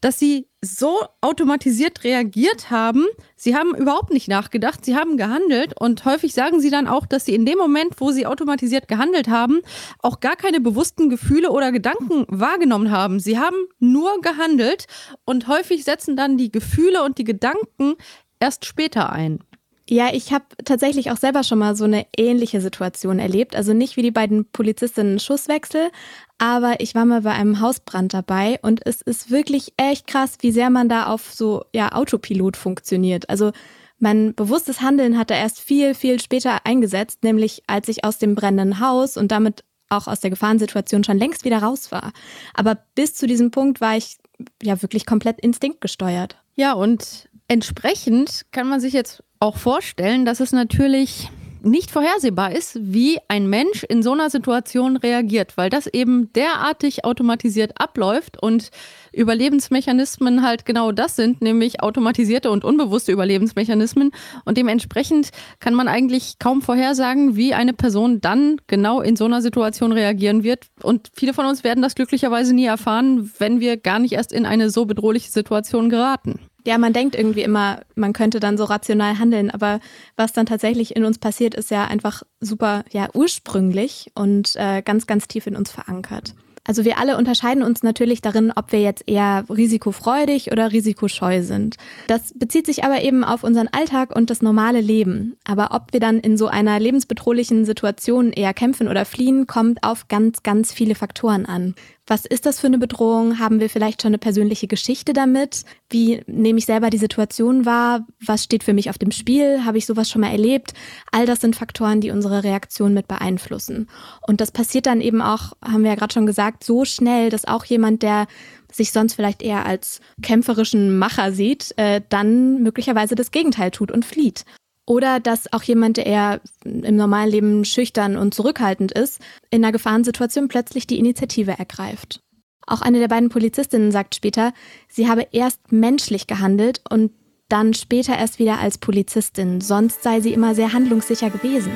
dass 0.00 0.18
sie 0.18 0.48
so 0.62 1.04
automatisiert 1.20 2.04
reagiert 2.04 2.70
haben. 2.70 3.04
Sie 3.36 3.54
haben 3.54 3.74
überhaupt 3.74 4.12
nicht 4.12 4.28
nachgedacht, 4.28 4.84
sie 4.84 4.96
haben 4.96 5.16
gehandelt 5.16 5.74
und 5.78 6.04
häufig 6.04 6.34
sagen 6.34 6.60
sie 6.60 6.70
dann 6.70 6.88
auch, 6.88 7.06
dass 7.06 7.24
sie 7.24 7.34
in 7.34 7.46
dem 7.46 7.58
Moment, 7.58 7.94
wo 7.98 8.10
sie 8.10 8.26
automatisiert 8.26 8.88
gehandelt 8.88 9.28
haben, 9.28 9.60
auch 10.00 10.20
gar 10.20 10.36
keine 10.36 10.60
bewussten 10.60 11.08
Gefühle 11.08 11.50
oder 11.50 11.72
Gedanken 11.72 12.24
wahrgenommen 12.28 12.90
haben. 12.90 13.20
Sie 13.20 13.38
haben 13.38 13.56
nur 13.78 14.20
gehandelt 14.20 14.86
und 15.24 15.46
häufig 15.48 15.84
setzen 15.84 16.16
dann 16.16 16.36
die 16.36 16.50
Gefühle 16.50 17.04
und 17.04 17.18
die 17.18 17.24
Gedanken 17.24 17.94
erst 18.40 18.64
später 18.64 19.12
ein. 19.12 19.40
Ja, 19.88 20.08
ich 20.12 20.32
habe 20.32 20.44
tatsächlich 20.64 21.12
auch 21.12 21.16
selber 21.16 21.44
schon 21.44 21.60
mal 21.60 21.76
so 21.76 21.84
eine 21.84 22.06
ähnliche 22.16 22.60
Situation 22.60 23.20
erlebt. 23.20 23.54
Also 23.54 23.72
nicht 23.72 23.96
wie 23.96 24.02
die 24.02 24.10
beiden 24.10 24.44
Polizistinnen 24.50 25.20
Schusswechsel, 25.20 25.90
aber 26.38 26.80
ich 26.80 26.96
war 26.96 27.04
mal 27.04 27.22
bei 27.22 27.32
einem 27.32 27.60
Hausbrand 27.60 28.12
dabei 28.12 28.58
und 28.62 28.80
es 28.84 29.00
ist 29.00 29.30
wirklich 29.30 29.72
echt 29.76 30.08
krass, 30.08 30.38
wie 30.40 30.50
sehr 30.50 30.70
man 30.70 30.88
da 30.88 31.06
auf 31.06 31.32
so 31.32 31.64
ja 31.72 31.92
Autopilot 31.92 32.56
funktioniert. 32.56 33.30
Also 33.30 33.52
mein 33.98 34.34
bewusstes 34.34 34.80
Handeln 34.82 35.16
hat 35.16 35.30
er 35.30 35.38
erst 35.38 35.60
viel, 35.60 35.94
viel 35.94 36.20
später 36.20 36.66
eingesetzt, 36.66 37.22
nämlich 37.22 37.62
als 37.68 37.88
ich 37.88 38.04
aus 38.04 38.18
dem 38.18 38.34
brennenden 38.34 38.80
Haus 38.80 39.16
und 39.16 39.30
damit 39.30 39.62
auch 39.88 40.08
aus 40.08 40.18
der 40.18 40.30
Gefahrensituation 40.30 41.04
schon 41.04 41.16
längst 41.16 41.44
wieder 41.44 41.58
raus 41.58 41.92
war. 41.92 42.12
Aber 42.54 42.76
bis 42.96 43.14
zu 43.14 43.28
diesem 43.28 43.52
Punkt 43.52 43.80
war 43.80 43.96
ich 43.96 44.18
ja 44.60 44.82
wirklich 44.82 45.06
komplett 45.06 45.40
instinktgesteuert. 45.40 46.36
Ja, 46.56 46.72
und 46.72 47.28
entsprechend 47.48 48.42
kann 48.52 48.68
man 48.68 48.80
sich 48.80 48.92
jetzt 48.92 49.22
auch 49.40 49.56
vorstellen, 49.56 50.24
dass 50.24 50.40
es 50.40 50.52
natürlich 50.52 51.30
nicht 51.66 51.90
vorhersehbar 51.90 52.52
ist, 52.52 52.78
wie 52.80 53.18
ein 53.28 53.48
Mensch 53.48 53.82
in 53.82 54.02
so 54.02 54.12
einer 54.12 54.30
Situation 54.30 54.96
reagiert, 54.96 55.56
weil 55.56 55.68
das 55.68 55.86
eben 55.86 56.32
derartig 56.32 57.04
automatisiert 57.04 57.72
abläuft 57.80 58.40
und 58.40 58.70
Überlebensmechanismen 59.12 60.42
halt 60.42 60.64
genau 60.64 60.92
das 60.92 61.16
sind, 61.16 61.42
nämlich 61.42 61.82
automatisierte 61.82 62.50
und 62.50 62.64
unbewusste 62.64 63.12
Überlebensmechanismen. 63.12 64.12
Und 64.44 64.58
dementsprechend 64.58 65.30
kann 65.58 65.74
man 65.74 65.88
eigentlich 65.88 66.38
kaum 66.38 66.62
vorhersagen, 66.62 67.34
wie 67.34 67.52
eine 67.52 67.72
Person 67.72 68.20
dann 68.20 68.60
genau 68.68 69.00
in 69.00 69.16
so 69.16 69.24
einer 69.24 69.42
Situation 69.42 69.92
reagieren 69.92 70.44
wird. 70.44 70.66
Und 70.82 71.10
viele 71.14 71.34
von 71.34 71.46
uns 71.46 71.64
werden 71.64 71.82
das 71.82 71.94
glücklicherweise 71.94 72.54
nie 72.54 72.66
erfahren, 72.66 73.32
wenn 73.38 73.58
wir 73.60 73.76
gar 73.76 73.98
nicht 73.98 74.12
erst 74.12 74.32
in 74.32 74.46
eine 74.46 74.70
so 74.70 74.84
bedrohliche 74.84 75.30
Situation 75.30 75.90
geraten. 75.90 76.40
Ja, 76.66 76.78
man 76.78 76.92
denkt 76.92 77.14
irgendwie 77.14 77.42
immer, 77.42 77.82
man 77.94 78.12
könnte 78.12 78.40
dann 78.40 78.58
so 78.58 78.64
rational 78.64 79.20
handeln, 79.20 79.50
aber 79.52 79.78
was 80.16 80.32
dann 80.32 80.46
tatsächlich 80.46 80.96
in 80.96 81.04
uns 81.04 81.18
passiert, 81.18 81.54
ist 81.54 81.70
ja 81.70 81.84
einfach 81.84 82.24
super 82.40 82.84
ja, 82.90 83.08
ursprünglich 83.14 84.10
und 84.16 84.56
äh, 84.56 84.82
ganz, 84.82 85.06
ganz 85.06 85.28
tief 85.28 85.46
in 85.46 85.54
uns 85.54 85.70
verankert. 85.70 86.34
Also 86.66 86.84
wir 86.84 86.98
alle 86.98 87.16
unterscheiden 87.16 87.62
uns 87.62 87.84
natürlich 87.84 88.20
darin, 88.20 88.52
ob 88.54 88.72
wir 88.72 88.80
jetzt 88.80 89.04
eher 89.06 89.44
risikofreudig 89.48 90.50
oder 90.50 90.72
risikoscheu 90.72 91.42
sind. 91.42 91.76
Das 92.08 92.34
bezieht 92.34 92.66
sich 92.66 92.82
aber 92.82 93.02
eben 93.02 93.22
auf 93.22 93.44
unseren 93.44 93.68
Alltag 93.68 94.14
und 94.14 94.30
das 94.30 94.42
normale 94.42 94.80
Leben. 94.80 95.36
Aber 95.44 95.68
ob 95.70 95.92
wir 95.92 96.00
dann 96.00 96.18
in 96.18 96.36
so 96.36 96.48
einer 96.48 96.80
lebensbedrohlichen 96.80 97.64
Situation 97.64 98.32
eher 98.32 98.52
kämpfen 98.52 98.88
oder 98.88 99.04
fliehen, 99.04 99.46
kommt 99.46 99.84
auf 99.84 100.08
ganz, 100.08 100.42
ganz 100.42 100.72
viele 100.72 100.96
Faktoren 100.96 101.46
an. 101.46 101.76
Was 102.08 102.24
ist 102.24 102.46
das 102.46 102.60
für 102.60 102.68
eine 102.68 102.78
Bedrohung? 102.78 103.40
Haben 103.40 103.58
wir 103.58 103.68
vielleicht 103.68 104.02
schon 104.02 104.10
eine 104.10 104.18
persönliche 104.18 104.68
Geschichte 104.68 105.12
damit? 105.12 105.64
Wie 105.90 106.22
nehme 106.28 106.60
ich 106.60 106.66
selber 106.66 106.88
die 106.88 106.98
Situation 106.98 107.64
wahr? 107.64 108.06
Was 108.24 108.44
steht 108.44 108.62
für 108.62 108.74
mich 108.74 108.90
auf 108.90 108.98
dem 108.98 109.10
Spiel? 109.10 109.64
Habe 109.64 109.78
ich 109.78 109.86
sowas 109.86 110.08
schon 110.08 110.20
mal 110.20 110.30
erlebt? 110.30 110.72
All 111.10 111.26
das 111.26 111.40
sind 111.40 111.56
Faktoren, 111.56 112.00
die 112.00 112.12
unsere 112.12 112.44
Reaktion 112.44 112.94
mit 112.94 113.08
beeinflussen. 113.08 113.88
Und 114.24 114.40
das 114.40 114.52
passiert 114.52 114.86
dann 114.86 115.00
eben 115.00 115.20
auch, 115.20 115.54
haben 115.64 115.82
wir 115.82 115.90
ja 115.90 115.96
gerade 115.96 116.14
schon 116.14 116.26
gesagt, 116.26 116.62
so 116.62 116.84
schnell, 116.84 117.28
dass 117.28 117.44
auch 117.44 117.64
jemand, 117.64 118.04
der 118.04 118.28
sich 118.72 118.92
sonst 118.92 119.14
vielleicht 119.14 119.42
eher 119.42 119.66
als 119.66 120.00
kämpferischen 120.22 120.98
Macher 120.98 121.32
sieht, 121.32 121.74
äh, 121.76 122.02
dann 122.08 122.62
möglicherweise 122.62 123.16
das 123.16 123.32
Gegenteil 123.32 123.72
tut 123.72 123.90
und 123.90 124.04
flieht. 124.04 124.44
Oder 124.86 125.18
dass 125.18 125.52
auch 125.52 125.64
jemand, 125.64 125.96
der 125.96 126.06
eher 126.06 126.40
im 126.64 126.94
normalen 126.94 127.30
Leben 127.30 127.64
schüchtern 127.64 128.16
und 128.16 128.34
zurückhaltend 128.34 128.92
ist, 128.92 129.20
in 129.50 129.64
einer 129.64 129.72
Gefahrensituation 129.72 130.46
plötzlich 130.46 130.86
die 130.86 130.98
Initiative 130.98 131.58
ergreift. 131.58 132.20
Auch 132.68 132.82
eine 132.82 133.00
der 133.00 133.08
beiden 133.08 133.28
Polizistinnen 133.28 133.90
sagt 133.90 134.14
später, 134.14 134.52
sie 134.88 135.08
habe 135.08 135.26
erst 135.32 135.72
menschlich 135.72 136.26
gehandelt 136.26 136.82
und 136.88 137.12
dann 137.48 137.74
später 137.74 138.16
erst 138.16 138.38
wieder 138.38 138.58
als 138.58 138.78
Polizistin, 138.78 139.60
sonst 139.60 140.02
sei 140.02 140.20
sie 140.20 140.32
immer 140.32 140.54
sehr 140.54 140.72
handlungssicher 140.72 141.30
gewesen. 141.30 141.70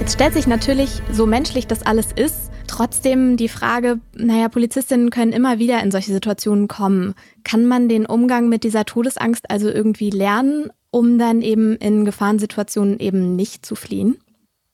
Jetzt 0.00 0.14
stellt 0.14 0.34
sich 0.34 0.46
natürlich, 0.46 1.02
so 1.10 1.26
menschlich 1.26 1.66
das 1.66 1.84
alles 1.84 2.12
ist, 2.12 2.45
trotzdem 2.66 3.36
die 3.36 3.48
Frage, 3.48 4.00
naja, 4.14 4.48
Polizistinnen 4.48 5.10
können 5.10 5.32
immer 5.32 5.58
wieder 5.58 5.82
in 5.82 5.90
solche 5.90 6.12
Situationen 6.12 6.68
kommen. 6.68 7.14
Kann 7.44 7.66
man 7.66 7.88
den 7.88 8.06
Umgang 8.06 8.48
mit 8.48 8.64
dieser 8.64 8.84
Todesangst 8.84 9.50
also 9.50 9.68
irgendwie 9.68 10.10
lernen, 10.10 10.70
um 10.90 11.18
dann 11.18 11.42
eben 11.42 11.76
in 11.76 12.04
Gefahrensituationen 12.04 12.98
eben 13.00 13.36
nicht 13.36 13.64
zu 13.64 13.74
fliehen? 13.74 14.18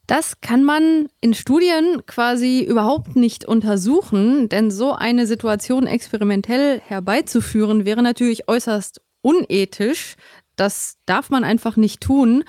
Das 0.06 0.40
kann 0.40 0.64
man 0.64 1.08
in 1.20 1.32
Studien 1.32 2.02
quasi 2.06 2.62
überhaupt 2.62 3.16
nicht 3.16 3.44
untersuchen, 3.44 4.48
denn 4.48 4.70
so 4.70 4.92
eine 4.92 5.26
Situation 5.26 5.86
experimentell 5.86 6.80
herbeizuführen 6.80 7.84
wäre 7.86 8.02
natürlich 8.02 8.48
äußerst 8.48 9.00
unethisch. 9.22 10.16
Das 10.56 10.98
darf 11.06 11.30
man 11.30 11.44
einfach 11.44 11.76
nicht 11.76 12.00
tun. 12.00 12.44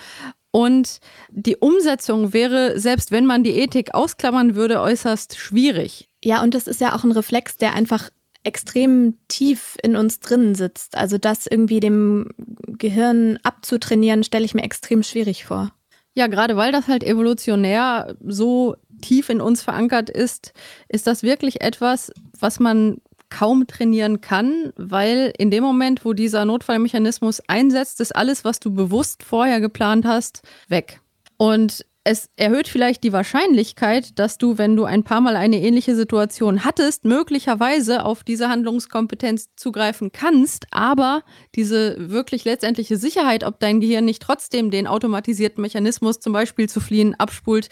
Und 0.56 1.00
die 1.32 1.58
Umsetzung 1.58 2.32
wäre, 2.32 2.80
selbst 2.80 3.10
wenn 3.10 3.26
man 3.26 3.44
die 3.44 3.58
Ethik 3.58 3.96
ausklammern 3.96 4.54
würde, 4.54 4.82
äußerst 4.82 5.36
schwierig. 5.36 6.10
Ja, 6.24 6.44
und 6.44 6.54
das 6.54 6.68
ist 6.68 6.80
ja 6.80 6.96
auch 6.96 7.04
ein 7.04 7.12
Reflex, 7.12 7.58
der 7.58 7.74
einfach 7.74 8.12
extrem 8.44 9.18
tief 9.28 9.78
in 9.82 9.96
uns 9.96 10.20
drinnen 10.20 10.54
sitzt. 10.54 10.96
Also 10.96 11.18
das 11.18 11.48
irgendwie 11.48 11.80
dem 11.80 12.30
Gehirn 12.68 13.40
abzutrainieren, 13.42 14.24
stelle 14.24 14.46
ich 14.46 14.54
mir 14.54 14.62
extrem 14.62 15.02
schwierig 15.02 15.46
vor. 15.46 15.74
Ja, 16.14 16.28
gerade 16.28 16.56
weil 16.56 16.72
das 16.72 16.88
halt 16.88 17.04
evolutionär 17.04 18.16
so 18.24 18.76
tief 19.02 19.30
in 19.30 19.42
uns 19.42 19.64
verankert 19.64 20.12
ist, 20.12 20.54
ist 20.88 21.08
das 21.08 21.24
wirklich 21.24 21.62
etwas, 21.62 22.12
was 22.40 22.60
man 22.60 23.02
kaum 23.34 23.66
trainieren 23.66 24.22
kann, 24.22 24.72
weil 24.76 25.34
in 25.40 25.50
dem 25.50 25.64
Moment, 25.64 26.06
wo 26.06 26.14
dieser 26.14 26.46
Notfallmechanismus 26.46 27.42
einsetzt, 27.48 28.00
ist 28.00 28.16
alles, 28.16 28.46
was 28.46 28.60
du 28.60 28.72
bewusst 28.72 29.24
vorher 29.24 29.60
geplant 29.60 30.06
hast, 30.06 30.44
weg. 30.68 31.02
Und 31.38 31.84
es 32.04 32.30
erhöht 32.36 32.68
vielleicht 32.68 33.04
die 33.04 33.12
Wahrscheinlichkeit, 33.14 34.20
dass 34.20 34.38
du, 34.38 34.60
wenn 34.60 34.76
du 34.76 34.84
ein 34.84 35.04
paar 35.04 35.20
Mal 35.22 35.36
eine 35.36 35.62
ähnliche 35.62 35.96
Situation 35.96 36.64
hattest, 36.64 37.06
möglicherweise 37.06 38.06
auf 38.06 38.24
diese 38.24 38.50
Handlungskompetenz 38.50 39.48
zugreifen 39.56 40.12
kannst, 40.12 40.68
aber 40.70 41.24
diese 41.56 42.12
wirklich 42.12 42.46
letztendliche 42.46 42.98
Sicherheit, 42.98 43.44
ob 43.44 43.60
dein 43.60 43.80
Gehirn 43.80 44.06
nicht 44.06 44.22
trotzdem 44.22 44.70
den 44.70 44.86
automatisierten 44.86 45.62
Mechanismus, 45.62 46.20
zum 46.20 46.34
Beispiel 46.34 46.70
zu 46.70 46.82
fliehen, 46.82 47.16
abspult, 47.16 47.70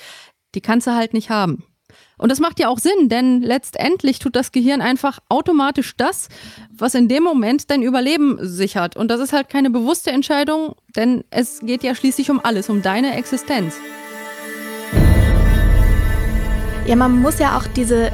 die 0.55 0.61
kannst 0.61 0.87
du 0.87 0.95
halt 0.95 1.13
nicht 1.13 1.29
haben. 1.29 1.65
Und 2.17 2.31
das 2.31 2.39
macht 2.39 2.59
ja 2.59 2.67
auch 2.67 2.79
Sinn, 2.79 3.09
denn 3.09 3.41
letztendlich 3.41 4.19
tut 4.19 4.35
das 4.35 4.51
Gehirn 4.51 4.81
einfach 4.81 5.19
automatisch 5.29 5.95
das, 5.97 6.29
was 6.71 6.95
in 6.95 7.07
dem 7.07 7.23
Moment 7.23 7.69
dein 7.71 7.81
Überleben 7.81 8.37
sichert. 8.41 8.95
Und 8.95 9.09
das 9.09 9.19
ist 9.19 9.33
halt 9.33 9.49
keine 9.49 9.69
bewusste 9.69 10.11
Entscheidung, 10.11 10.75
denn 10.95 11.23
es 11.29 11.59
geht 11.61 11.83
ja 11.83 11.95
schließlich 11.95 12.29
um 12.31 12.39
alles, 12.43 12.69
um 12.69 12.81
deine 12.81 13.15
Existenz. 13.15 13.75
Ja, 16.87 16.95
man 16.95 17.21
muss 17.21 17.39
ja 17.39 17.57
auch 17.57 17.67
diese 17.67 18.11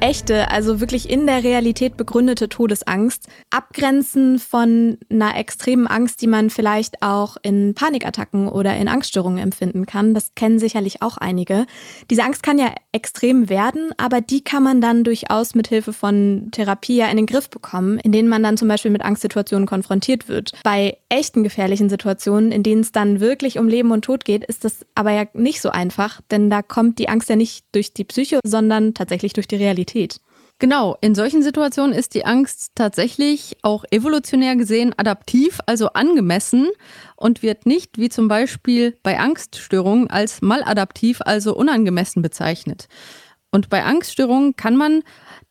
echte, 0.00 0.50
also 0.50 0.80
wirklich 0.80 1.10
in 1.10 1.26
der 1.26 1.44
Realität 1.44 1.96
begründete 1.96 2.48
Todesangst 2.48 3.28
abgrenzen 3.50 4.38
von 4.38 4.98
einer 5.10 5.36
extremen 5.36 5.86
Angst, 5.86 6.22
die 6.22 6.26
man 6.26 6.50
vielleicht 6.50 7.02
auch 7.02 7.36
in 7.42 7.74
Panikattacken 7.74 8.48
oder 8.48 8.76
in 8.76 8.88
Angststörungen 8.88 9.38
empfinden 9.38 9.86
kann. 9.86 10.14
Das 10.14 10.34
kennen 10.34 10.58
sicherlich 10.58 11.02
auch 11.02 11.18
einige. 11.18 11.66
Diese 12.10 12.24
Angst 12.24 12.42
kann 12.42 12.58
ja 12.58 12.74
extrem 12.92 13.48
werden, 13.48 13.90
aber 13.98 14.20
die 14.20 14.42
kann 14.42 14.62
man 14.62 14.80
dann 14.80 15.04
durchaus 15.04 15.54
mit 15.54 15.68
Hilfe 15.68 15.92
von 15.92 16.48
Therapie 16.52 16.96
ja 16.96 17.08
in 17.08 17.16
den 17.16 17.26
Griff 17.26 17.50
bekommen, 17.50 17.98
in 17.98 18.12
denen 18.12 18.28
man 18.28 18.42
dann 18.42 18.56
zum 18.56 18.68
Beispiel 18.68 18.90
mit 18.90 19.04
Angstsituationen 19.04 19.66
konfrontiert 19.66 20.28
wird. 20.28 20.52
Bei 20.64 20.96
echten 21.08 21.42
gefährlichen 21.42 21.88
Situationen, 21.88 22.52
in 22.52 22.62
denen 22.62 22.80
es 22.80 22.92
dann 22.92 23.20
wirklich 23.20 23.58
um 23.58 23.68
Leben 23.68 23.90
und 23.90 24.04
Tod 24.04 24.24
geht, 24.24 24.44
ist 24.44 24.64
das 24.64 24.86
aber 24.94 25.12
ja 25.12 25.24
nicht 25.34 25.60
so 25.60 25.70
einfach, 25.70 26.20
denn 26.30 26.48
da 26.48 26.62
kommt 26.62 26.98
die 26.98 27.08
Angst 27.08 27.28
ja 27.28 27.36
nicht 27.36 27.64
durch 27.72 27.92
die 27.92 28.04
Psyche, 28.04 28.40
sondern 28.44 28.94
tatsächlich 28.94 29.34
durch 29.34 29.46
die 29.46 29.56
Realität. 29.56 29.89
Realität. 29.90 30.20
Genau, 30.58 30.98
in 31.00 31.14
solchen 31.14 31.42
Situationen 31.42 31.94
ist 31.94 32.14
die 32.14 32.26
Angst 32.26 32.72
tatsächlich 32.74 33.56
auch 33.62 33.84
evolutionär 33.90 34.56
gesehen 34.56 34.92
adaptiv, 34.94 35.58
also 35.64 35.88
angemessen 35.94 36.68
und 37.16 37.42
wird 37.42 37.64
nicht, 37.64 37.96
wie 37.96 38.10
zum 38.10 38.28
Beispiel 38.28 38.98
bei 39.02 39.18
Angststörungen, 39.18 40.10
als 40.10 40.42
maladaptiv, 40.42 41.22
also 41.24 41.56
unangemessen 41.56 42.20
bezeichnet. 42.20 42.88
Und 43.50 43.70
bei 43.70 43.84
Angststörungen 43.84 44.54
kann 44.54 44.76
man 44.76 45.02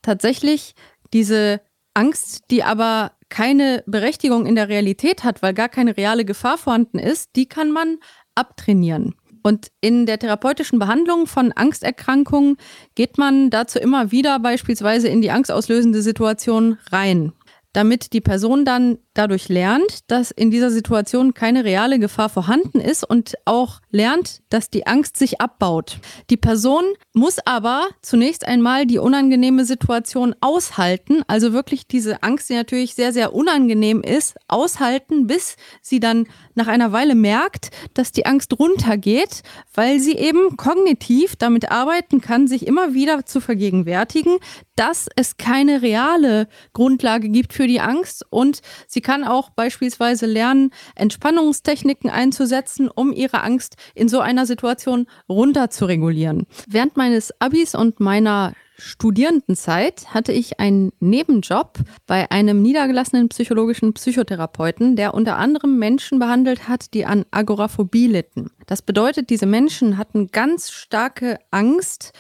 tatsächlich 0.04 0.76
diese 1.12 1.60
Angst, 1.96 2.44
die 2.52 2.64
aber 2.64 3.14
keine 3.30 3.84
Berechtigung 3.88 4.46
in 4.46 4.54
der 4.54 4.70
Realität 4.70 5.24
hat, 5.24 5.42
weil 5.42 5.56
gar 5.56 5.70
keine 5.70 5.98
reale 5.98 6.24
Gefahr 6.24 6.60
vorhanden 6.60 7.00
ist, 7.00 7.32
die 7.36 7.48
kann 7.48 7.72
man 7.72 7.98
abtrainieren. 8.36 9.16
Und 9.44 9.72
in 9.82 10.06
der 10.06 10.20
therapeutischen 10.20 10.80
Behandlung 10.80 11.28
von 11.28 11.52
Angsterkrankungen 11.52 12.58
geht 12.96 13.18
man 13.18 13.50
dazu 13.50 13.80
immer 13.80 14.12
wieder 14.12 14.40
beispielsweise 14.40 15.08
in 15.08 15.22
die 15.22 15.32
angstauslösende 15.32 16.02
Situation 16.02 16.78
rein 16.92 17.34
damit 17.74 18.14
die 18.14 18.22
Person 18.22 18.66
dann 18.66 18.98
dadurch 19.20 19.50
lernt, 19.50 20.10
dass 20.10 20.32
in 20.32 20.50
dieser 20.50 20.72
Situation 20.72 21.34
keine 21.34 21.66
reale 21.66 22.00
Gefahr 22.00 22.30
vorhanden 22.30 22.80
ist 22.80 23.04
und 23.04 23.34
auch 23.44 23.82
lernt, 23.92 24.42
dass 24.48 24.70
die 24.70 24.88
Angst 24.88 25.18
sich 25.18 25.42
abbaut. 25.42 26.00
Die 26.30 26.38
Person 26.38 26.86
muss 27.12 27.38
aber 27.46 27.90
zunächst 28.02 28.48
einmal 28.48 28.86
die 28.86 28.98
unangenehme 28.98 29.66
Situation 29.66 30.36
aushalten, 30.40 31.22
also 31.28 31.52
wirklich 31.52 31.86
diese 31.86 32.24
Angst, 32.24 32.50
die 32.50 32.54
natürlich 32.54 32.96
sehr, 32.96 33.12
sehr 33.12 33.34
unangenehm 33.36 34.02
ist, 34.02 34.38
aushalten, 34.48 35.28
bis 35.28 35.58
sie 35.82 36.00
dann 36.00 36.26
nach 36.56 36.68
einer 36.68 36.94
Weile 36.94 37.14
merkt, 37.16 37.72
dass 37.94 38.14
die 38.14 38.26
Angst 38.26 38.58
runtergeht, 38.58 39.42
weil 39.74 40.00
sie 40.00 40.16
eben 40.16 40.56
kognitiv 40.56 41.36
damit 41.36 41.72
arbeiten 41.72 42.22
kann, 42.22 42.48
sich 42.48 42.66
immer 42.66 42.94
wieder 42.94 43.26
zu 43.26 43.42
vergegenwärtigen, 43.42 44.38
dass 44.78 45.10
es 45.18 45.36
keine 45.36 45.82
reale 45.82 46.48
Grundlage 46.72 47.28
gibt 47.28 47.52
für 47.52 47.68
die 47.68 47.82
Angst 47.82 48.26
und 48.30 48.62
sie 48.88 49.02
kann 49.02 49.09
auch 49.24 49.50
beispielsweise 49.50 50.26
lernen, 50.26 50.72
Entspannungstechniken 50.96 52.10
einzusetzen, 52.10 52.90
um 52.90 53.12
ihre 53.12 53.44
Angst 53.44 53.76
in 53.96 54.10
so 54.10 54.20
einer 54.20 54.46
Situation 54.46 55.08
runter 55.28 55.70
zu 55.70 55.86
regulieren. 55.86 56.46
Während 56.68 56.98
meines 56.98 57.34
Abis 57.40 57.76
und 57.76 58.00
meiner 58.00 58.54
Studierendenzeit 58.80 60.14
hatte 60.14 60.32
ich 60.32 60.60
einen 60.60 60.92
Nebenjob 61.00 61.80
bei 62.08 62.32
einem 62.32 62.62
niedergelassenen 62.62 63.30
psychologischen 63.30 63.94
Psychotherapeuten, 63.94 64.96
der 64.96 65.14
unter 65.14 65.38
anderem 65.38 65.78
Menschen 65.78 66.20
behandelt 66.20 66.68
hat, 66.68 66.94
die 66.94 67.06
an 67.06 67.26
Agoraphobie 67.32 68.08
litten. 68.08 68.52
Das 68.68 68.82
bedeutet, 68.82 69.30
diese 69.30 69.46
Menschen 69.46 69.98
hatten 69.98 70.28
ganz 70.28 70.72
starke 70.72 71.40
Angst, 71.52 72.14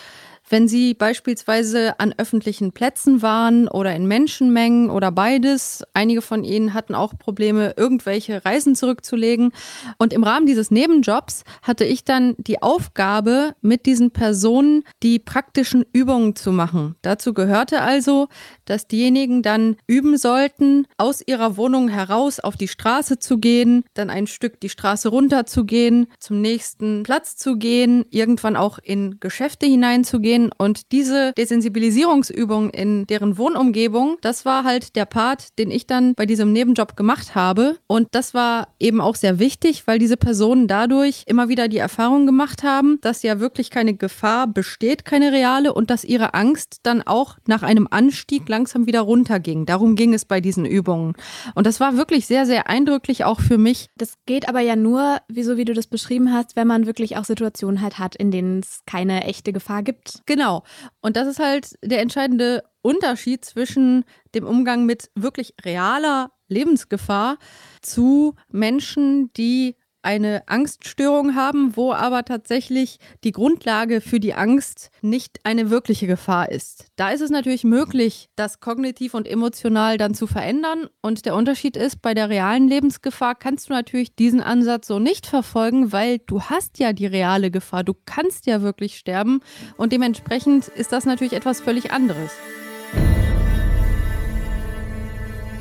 wenn 0.50 0.68
Sie 0.68 0.94
beispielsweise 0.94 2.00
an 2.00 2.14
öffentlichen 2.18 2.72
Plätzen 2.72 3.22
waren 3.22 3.68
oder 3.68 3.96
in 3.96 4.08
Menschenmengen 4.08 4.90
oder 4.90 5.12
beides. 5.12 5.84
Einige 5.94 6.22
von 6.22 6.44
Ihnen 6.44 6.74
hatten 6.74 6.96
auch 6.96 7.18
Probleme, 7.18 7.74
irgendwelche 7.78 8.44
Reisen 8.44 8.76
zurückzulegen. 8.76 9.52
Und 9.98 10.12
im 10.12 10.24
Rahmen 10.24 10.46
dieses 10.46 10.72
Nebenjobs 10.72 11.44
hatte 11.62 11.86
ich 11.86 12.04
dann 12.04 12.36
die 12.38 12.62
Aufgabe, 12.62 13.56
mit 13.62 13.86
diesen 13.86 14.12
Personen 14.12 14.84
die 15.04 15.20
praktischen 15.20 15.86
Übungen 15.94 16.36
zu 16.36 16.52
machen. 16.52 16.96
Dazu 17.02 17.34
gehörte 17.34 17.82
also, 17.82 18.28
dass 18.70 18.88
diejenigen 18.88 19.42
dann 19.42 19.78
üben 19.88 20.18
sollten, 20.18 20.86
aus 20.98 21.22
ihrer 21.26 21.58
Wohnung 21.58 21.90
heraus 21.90 22.40
auf 22.40 22.56
die 22.56 22.68
Straße 22.68 23.20
zu 23.20 23.40
gehen, 23.40 23.84
dann 23.96 24.10
ein 24.10 24.28
Stück 24.28 24.60
die 24.60 24.70
Straße 24.70 25.10
runter 25.10 25.46
zu 25.46 25.66
gehen, 25.66 26.08
zum 26.20 26.42
nächsten 26.42 27.04
Platz 27.04 27.36
zu 27.36 27.58
gehen, 27.58 28.06
irgendwann 28.12 28.56
auch 28.56 28.78
in 28.80 29.20
Geschäfte 29.20 29.66
hineinzugehen. 29.66 30.52
Und 30.58 30.92
diese 30.92 31.34
Desensibilisierungsübung 31.38 32.70
in 32.70 33.08
deren 33.08 33.38
Wohnumgebung, 33.38 34.18
das 34.22 34.46
war 34.46 34.64
halt 34.64 34.96
der 34.96 35.06
Part, 35.06 35.58
den 35.58 35.72
ich 35.72 35.88
dann 35.88 36.14
bei 36.14 36.26
diesem 36.26 36.54
Nebenjob 36.54 36.96
gemacht 36.96 37.36
habe. 37.36 37.78
Und 37.88 38.10
das 38.12 38.34
war 38.34 38.70
eben 38.80 39.02
auch 39.02 39.16
sehr 39.16 39.40
wichtig, 39.40 39.88
weil 39.88 40.00
diese 40.00 40.18
Personen 40.18 40.68
dadurch 40.68 41.24
immer 41.26 41.50
wieder 41.50 41.68
die 41.68 41.78
Erfahrung 41.78 42.26
gemacht 42.26 42.64
haben, 42.64 43.00
dass 43.02 43.24
ja 43.24 43.40
wirklich 43.40 43.72
keine 43.72 43.96
Gefahr 43.96 44.48
besteht, 44.48 45.06
keine 45.06 45.32
reale, 45.32 45.74
und 45.74 45.90
dass 45.90 46.04
ihre 46.04 46.34
Angst 46.34 46.82
dann 46.84 47.02
auch 47.02 47.38
nach 47.48 47.64
einem 47.64 47.88
Anstieg 47.90 48.48
langsam 48.48 48.59
wieder 48.66 49.02
runterging. 49.02 49.66
Darum 49.66 49.96
ging 49.96 50.14
es 50.14 50.26
bei 50.26 50.42
diesen 50.42 50.66
Übungen. 50.66 51.14
Und 51.56 51.68
das 51.68 51.80
war 51.80 51.98
wirklich 51.98 52.26
sehr, 52.28 52.46
sehr 52.46 52.70
eindrücklich 52.70 53.24
auch 53.26 53.40
für 53.40 53.58
mich. 53.58 53.88
Das 53.98 54.14
geht 54.26 54.48
aber 54.50 54.60
ja 54.60 54.76
nur, 54.76 55.18
wieso 55.28 55.58
wie 55.58 55.66
du 55.66 55.74
das 55.74 55.88
beschrieben 55.88 56.34
hast, 56.34 56.56
wenn 56.56 56.68
man 56.68 56.86
wirklich 56.86 57.18
auch 57.18 57.26
Situationen 57.26 57.82
halt 57.82 58.00
hat, 58.00 58.16
in 58.16 58.32
denen 58.32 58.60
es 58.60 58.82
keine 58.86 59.24
echte 59.24 59.54
Gefahr 59.54 59.84
gibt. 59.84 60.22
Genau. 60.26 60.64
Und 61.02 61.16
das 61.16 61.28
ist 61.28 61.40
halt 61.40 61.74
der 61.84 62.02
entscheidende 62.02 62.64
Unterschied 62.82 63.44
zwischen 63.46 64.06
dem 64.34 64.46
Umgang 64.46 64.86
mit 64.86 65.10
wirklich 65.16 65.54
realer 65.64 66.32
Lebensgefahr 66.48 67.38
zu 67.82 68.36
Menschen, 68.50 69.32
die 69.34 69.76
eine 70.02 70.48
Angststörung 70.48 71.36
haben, 71.36 71.76
wo 71.76 71.94
aber 71.94 72.24
tatsächlich 72.24 73.00
die 73.24 73.32
Grundlage 73.32 74.02
für 74.02 74.20
die 74.20 74.34
Angst 74.34 74.92
nicht 75.02 75.40
eine 75.44 75.70
wirkliche 75.70 76.08
Gefahr 76.08 76.52
ist. 76.52 76.86
Da 76.96 77.10
ist 77.10 77.22
es 77.22 77.30
natürlich 77.30 77.64
möglich, 77.64 78.30
das 78.36 78.60
kognitiv 78.60 79.14
und 79.14 79.28
emotional 79.28 79.98
dann 79.98 80.14
zu 80.14 80.28
verändern. 80.28 80.88
Und 81.02 81.26
der 81.26 81.36
Unterschied 81.36 81.76
ist, 81.76 82.02
bei 82.02 82.14
der 82.14 82.30
realen 82.30 82.68
Lebensgefahr 82.68 83.36
kannst 83.36 83.70
du 83.70 83.74
natürlich 83.74 84.16
diesen 84.16 84.42
Ansatz 84.42 84.88
so 84.88 85.00
nicht 85.00 85.26
verfolgen, 85.26 85.92
weil 85.92 86.20
du 86.20 86.44
hast 86.44 86.80
ja 86.80 86.94
die 86.94 87.08
reale 87.08 87.52
Gefahr. 87.52 87.84
Du 87.84 87.94
kannst 88.06 88.46
ja 88.46 88.62
wirklich 88.62 88.98
sterben. 88.98 89.42
Und 89.78 89.94
dementsprechend 89.94 90.68
ist 90.70 90.92
das 90.92 91.06
natürlich 91.06 91.34
etwas 91.34 91.62
völlig 91.62 91.92
anderes. 91.92 92.32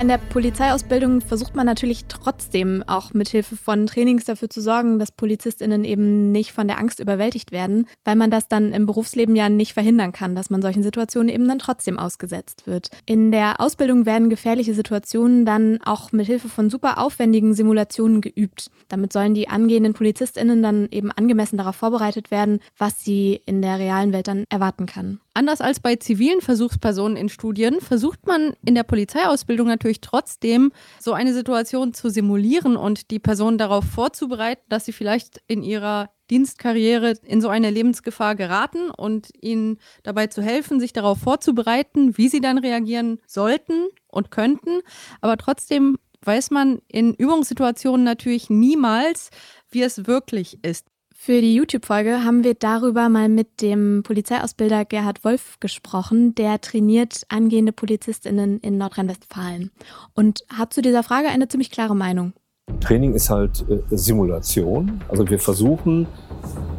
In 0.01 0.07
der 0.07 0.19
Polizeiausbildung 0.19 1.21
versucht 1.21 1.57
man 1.57 1.67
natürlich 1.67 2.05
trotzdem 2.07 2.85
auch 2.87 3.15
mithilfe 3.15 3.57
von 3.57 3.89
Trainings 3.89 4.25
dafür 4.25 4.49
zu 4.49 4.61
sorgen, 4.61 5.01
dass 5.01 5.11
PolizistInnen 5.11 5.85
eben 5.85 6.31
nicht 6.31 6.53
von 6.53 6.69
der 6.69 6.79
Angst 6.79 7.01
überwältigt 7.01 7.51
werden, 7.51 7.89
weil 8.05 8.15
man 8.15 8.31
das 8.31 8.47
dann 8.47 8.73
im 8.73 8.87
Berufsleben 8.87 9.35
ja 9.35 9.49
nicht 9.49 9.73
verhindern 9.73 10.13
kann, 10.13 10.37
dass 10.37 10.51
man 10.51 10.63
solchen 10.63 10.85
Situationen 10.85 11.29
eben 11.29 11.49
dann 11.49 11.59
trotzdem 11.59 11.99
ausgesetzt 11.99 12.69
wird. 12.69 12.91
In 13.07 13.33
der 13.33 13.61
Ausbildung 13.61 14.07
werden 14.07 14.31
gefährliche 14.31 14.73
Situationen 14.73 15.45
dann 15.45 15.81
auch 15.85 16.13
mithilfe 16.13 16.49
von 16.49 16.71
super 16.71 16.99
aufwendigen 16.99 17.55
Simulationen 17.55 18.21
geübt. 18.21 18.71
Damit 18.87 19.13
sollen 19.13 19.35
die 19.35 19.49
angehenden 19.49 19.95
PolizistInnen 19.95 20.63
dann 20.63 20.89
eben 20.93 21.11
angemessen 21.11 21.57
darauf 21.57 21.75
vorbereitet 21.75 22.31
werden, 22.31 22.61
was 22.79 23.05
sie 23.05 23.41
in 23.47 23.63
der 23.63 23.81
realen 23.81 24.13
Welt 24.13 24.29
dann 24.29 24.45
erwarten 24.49 24.87
kann. 24.87 25.19
Anders 25.39 25.61
als 25.61 25.79
bei 25.79 25.95
zivilen 25.95 26.41
Versuchspersonen 26.41 27.17
in 27.17 27.29
Studien 27.29 27.81
versucht 27.81 28.27
man 28.27 28.55
in 28.67 28.75
der 28.75 28.83
Polizeiausbildung 28.83 29.69
natürlich 29.69 30.01
trotzdem, 30.01 30.73
so 30.99 31.13
eine 31.13 31.33
Situation 31.33 31.95
zu 31.95 32.09
simulieren 32.11 32.77
und 32.77 33.13
die 33.13 33.21
Person 33.21 33.57
darauf 33.57 33.85
vorzubereiten, 33.85 34.65
dass 34.69 34.85
sie 34.85 34.93
vielleicht 34.93 35.41
in 35.47 35.63
ihrer 35.63 36.11
Dienstkarriere 36.29 37.15
in 37.23 37.41
so 37.41 37.51
eine 37.51 37.71
Lebensgefahr 37.71 38.35
geraten 38.35 38.91
und 38.91 39.29
ihnen 39.41 39.79
dabei 40.03 40.27
zu 40.27 40.43
helfen, 40.43 40.81
sich 40.81 40.93
darauf 40.93 41.19
vorzubereiten, 41.19 42.19
wie 42.19 42.29
sie 42.29 42.41
dann 42.41 42.59
reagieren 42.59 43.21
sollten 43.25 43.87
und 44.09 44.33
könnten. 44.33 44.81
Aber 45.21 45.37
trotzdem 45.37 45.99
weiß 46.23 46.51
man 46.51 46.81
in 46.89 47.15
Übungssituationen 47.15 48.03
natürlich 48.03 48.51
niemals, 48.51 49.31
wie 49.71 49.83
es 49.83 50.09
wirklich 50.09 50.59
ist. 50.65 50.89
Für 51.21 51.41
die 51.41 51.53
YouTube-Folge 51.53 52.25
haben 52.25 52.45
wir 52.45 52.55
darüber 52.55 53.09
mal 53.09 53.29
mit 53.29 53.61
dem 53.61 54.05
Polizeiausbilder 54.05 54.85
Gerhard 54.85 55.25
Wolf 55.25 55.59
gesprochen. 55.59 56.37
Der 56.37 56.61
trainiert 56.61 57.25
angehende 57.29 57.73
PolizistInnen 57.73 58.61
in 58.61 58.79
Nordrhein-Westfalen 58.79 59.73
und 60.15 60.45
hat 60.49 60.73
zu 60.73 60.81
dieser 60.81 61.03
Frage 61.03 61.29
eine 61.29 61.49
ziemlich 61.49 61.73
klare 61.73 61.97
Meinung. 61.97 62.35
Training 62.81 63.15
ist 63.15 63.31
halt 63.31 63.65
äh, 63.69 63.81
Simulation. 63.91 65.03
Also 65.09 65.29
wir 65.29 65.41
versuchen, 65.41 66.07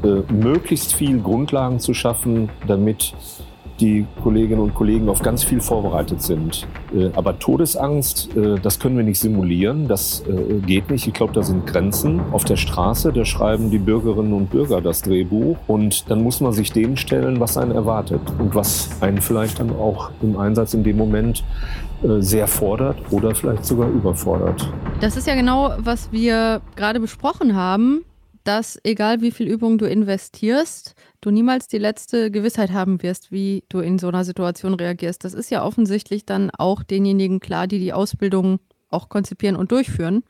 äh, 0.03 0.21
möglichst 0.31 0.93
viel 0.93 1.19
Grundlagen 1.21 1.79
zu 1.79 1.93
schaffen, 1.93 2.49
damit 2.65 3.13
die 3.79 4.05
Kolleginnen 4.21 4.61
und 4.61 4.75
Kollegen 4.75 5.09
auf 5.09 5.21
ganz 5.21 5.43
viel 5.43 5.61
vorbereitet 5.61 6.21
sind. 6.21 6.67
Äh, 6.93 7.09
aber 7.15 7.39
Todesangst, 7.39 8.35
äh, 8.35 8.59
das 8.59 8.79
können 8.79 8.97
wir 8.97 9.03
nicht 9.03 9.19
simulieren, 9.19 9.87
das 9.87 10.23
äh, 10.27 10.59
geht 10.59 10.89
nicht. 10.89 11.07
Ich 11.07 11.13
glaube, 11.13 11.33
da 11.33 11.43
sind 11.43 11.65
Grenzen. 11.65 12.21
Auf 12.31 12.45
der 12.45 12.57
Straße, 12.57 13.13
da 13.13 13.25
schreiben 13.25 13.71
die 13.71 13.77
Bürgerinnen 13.77 14.33
und 14.33 14.49
Bürger 14.49 14.81
das 14.81 15.01
Drehbuch 15.01 15.57
und 15.67 16.09
dann 16.09 16.23
muss 16.23 16.41
man 16.41 16.53
sich 16.53 16.71
dem 16.71 16.97
stellen, 16.97 17.39
was 17.39 17.57
einen 17.57 17.71
erwartet 17.71 18.21
und 18.37 18.55
was 18.55 18.89
einen 19.01 19.21
vielleicht 19.21 19.59
dann 19.59 19.71
auch 19.71 20.11
im 20.21 20.37
Einsatz 20.37 20.73
in 20.73 20.83
dem 20.83 20.97
Moment 20.97 21.43
sehr 22.19 22.47
fordert 22.47 22.97
oder 23.11 23.35
vielleicht 23.35 23.65
sogar 23.65 23.89
überfordert. 23.89 24.71
Das 25.01 25.17
ist 25.17 25.27
ja 25.27 25.35
genau, 25.35 25.73
was 25.79 26.13
wir 26.13 26.61
gerade 26.77 27.01
besprochen 27.01 27.57
haben 27.57 28.05
dass 28.43 28.79
egal 28.83 29.21
wie 29.21 29.29
viel 29.29 29.47
Übung 29.47 29.77
du 29.77 29.85
investierst, 29.85 30.95
du 31.21 31.31
niemals 31.31 31.67
die 31.67 31.77
letzte 31.77 32.31
Gewissheit 32.31 32.71
haben 32.71 33.01
wirst, 33.01 33.31
wie 33.31 33.63
du 33.69 33.79
in 33.79 33.99
so 33.99 34.07
einer 34.07 34.23
Situation 34.23 34.73
reagierst. 34.73 35.23
Das 35.23 35.33
ist 35.33 35.49
ja 35.51 35.63
offensichtlich 35.63 36.25
dann 36.25 36.51
auch 36.51 36.83
denjenigen 36.83 37.39
klar, 37.39 37.67
die 37.67 37.79
die 37.79 37.93
Ausbildung 37.93 38.59
auch 38.89 39.09
konzipieren 39.09 39.55
und 39.55 39.71
durchführen. 39.71 40.23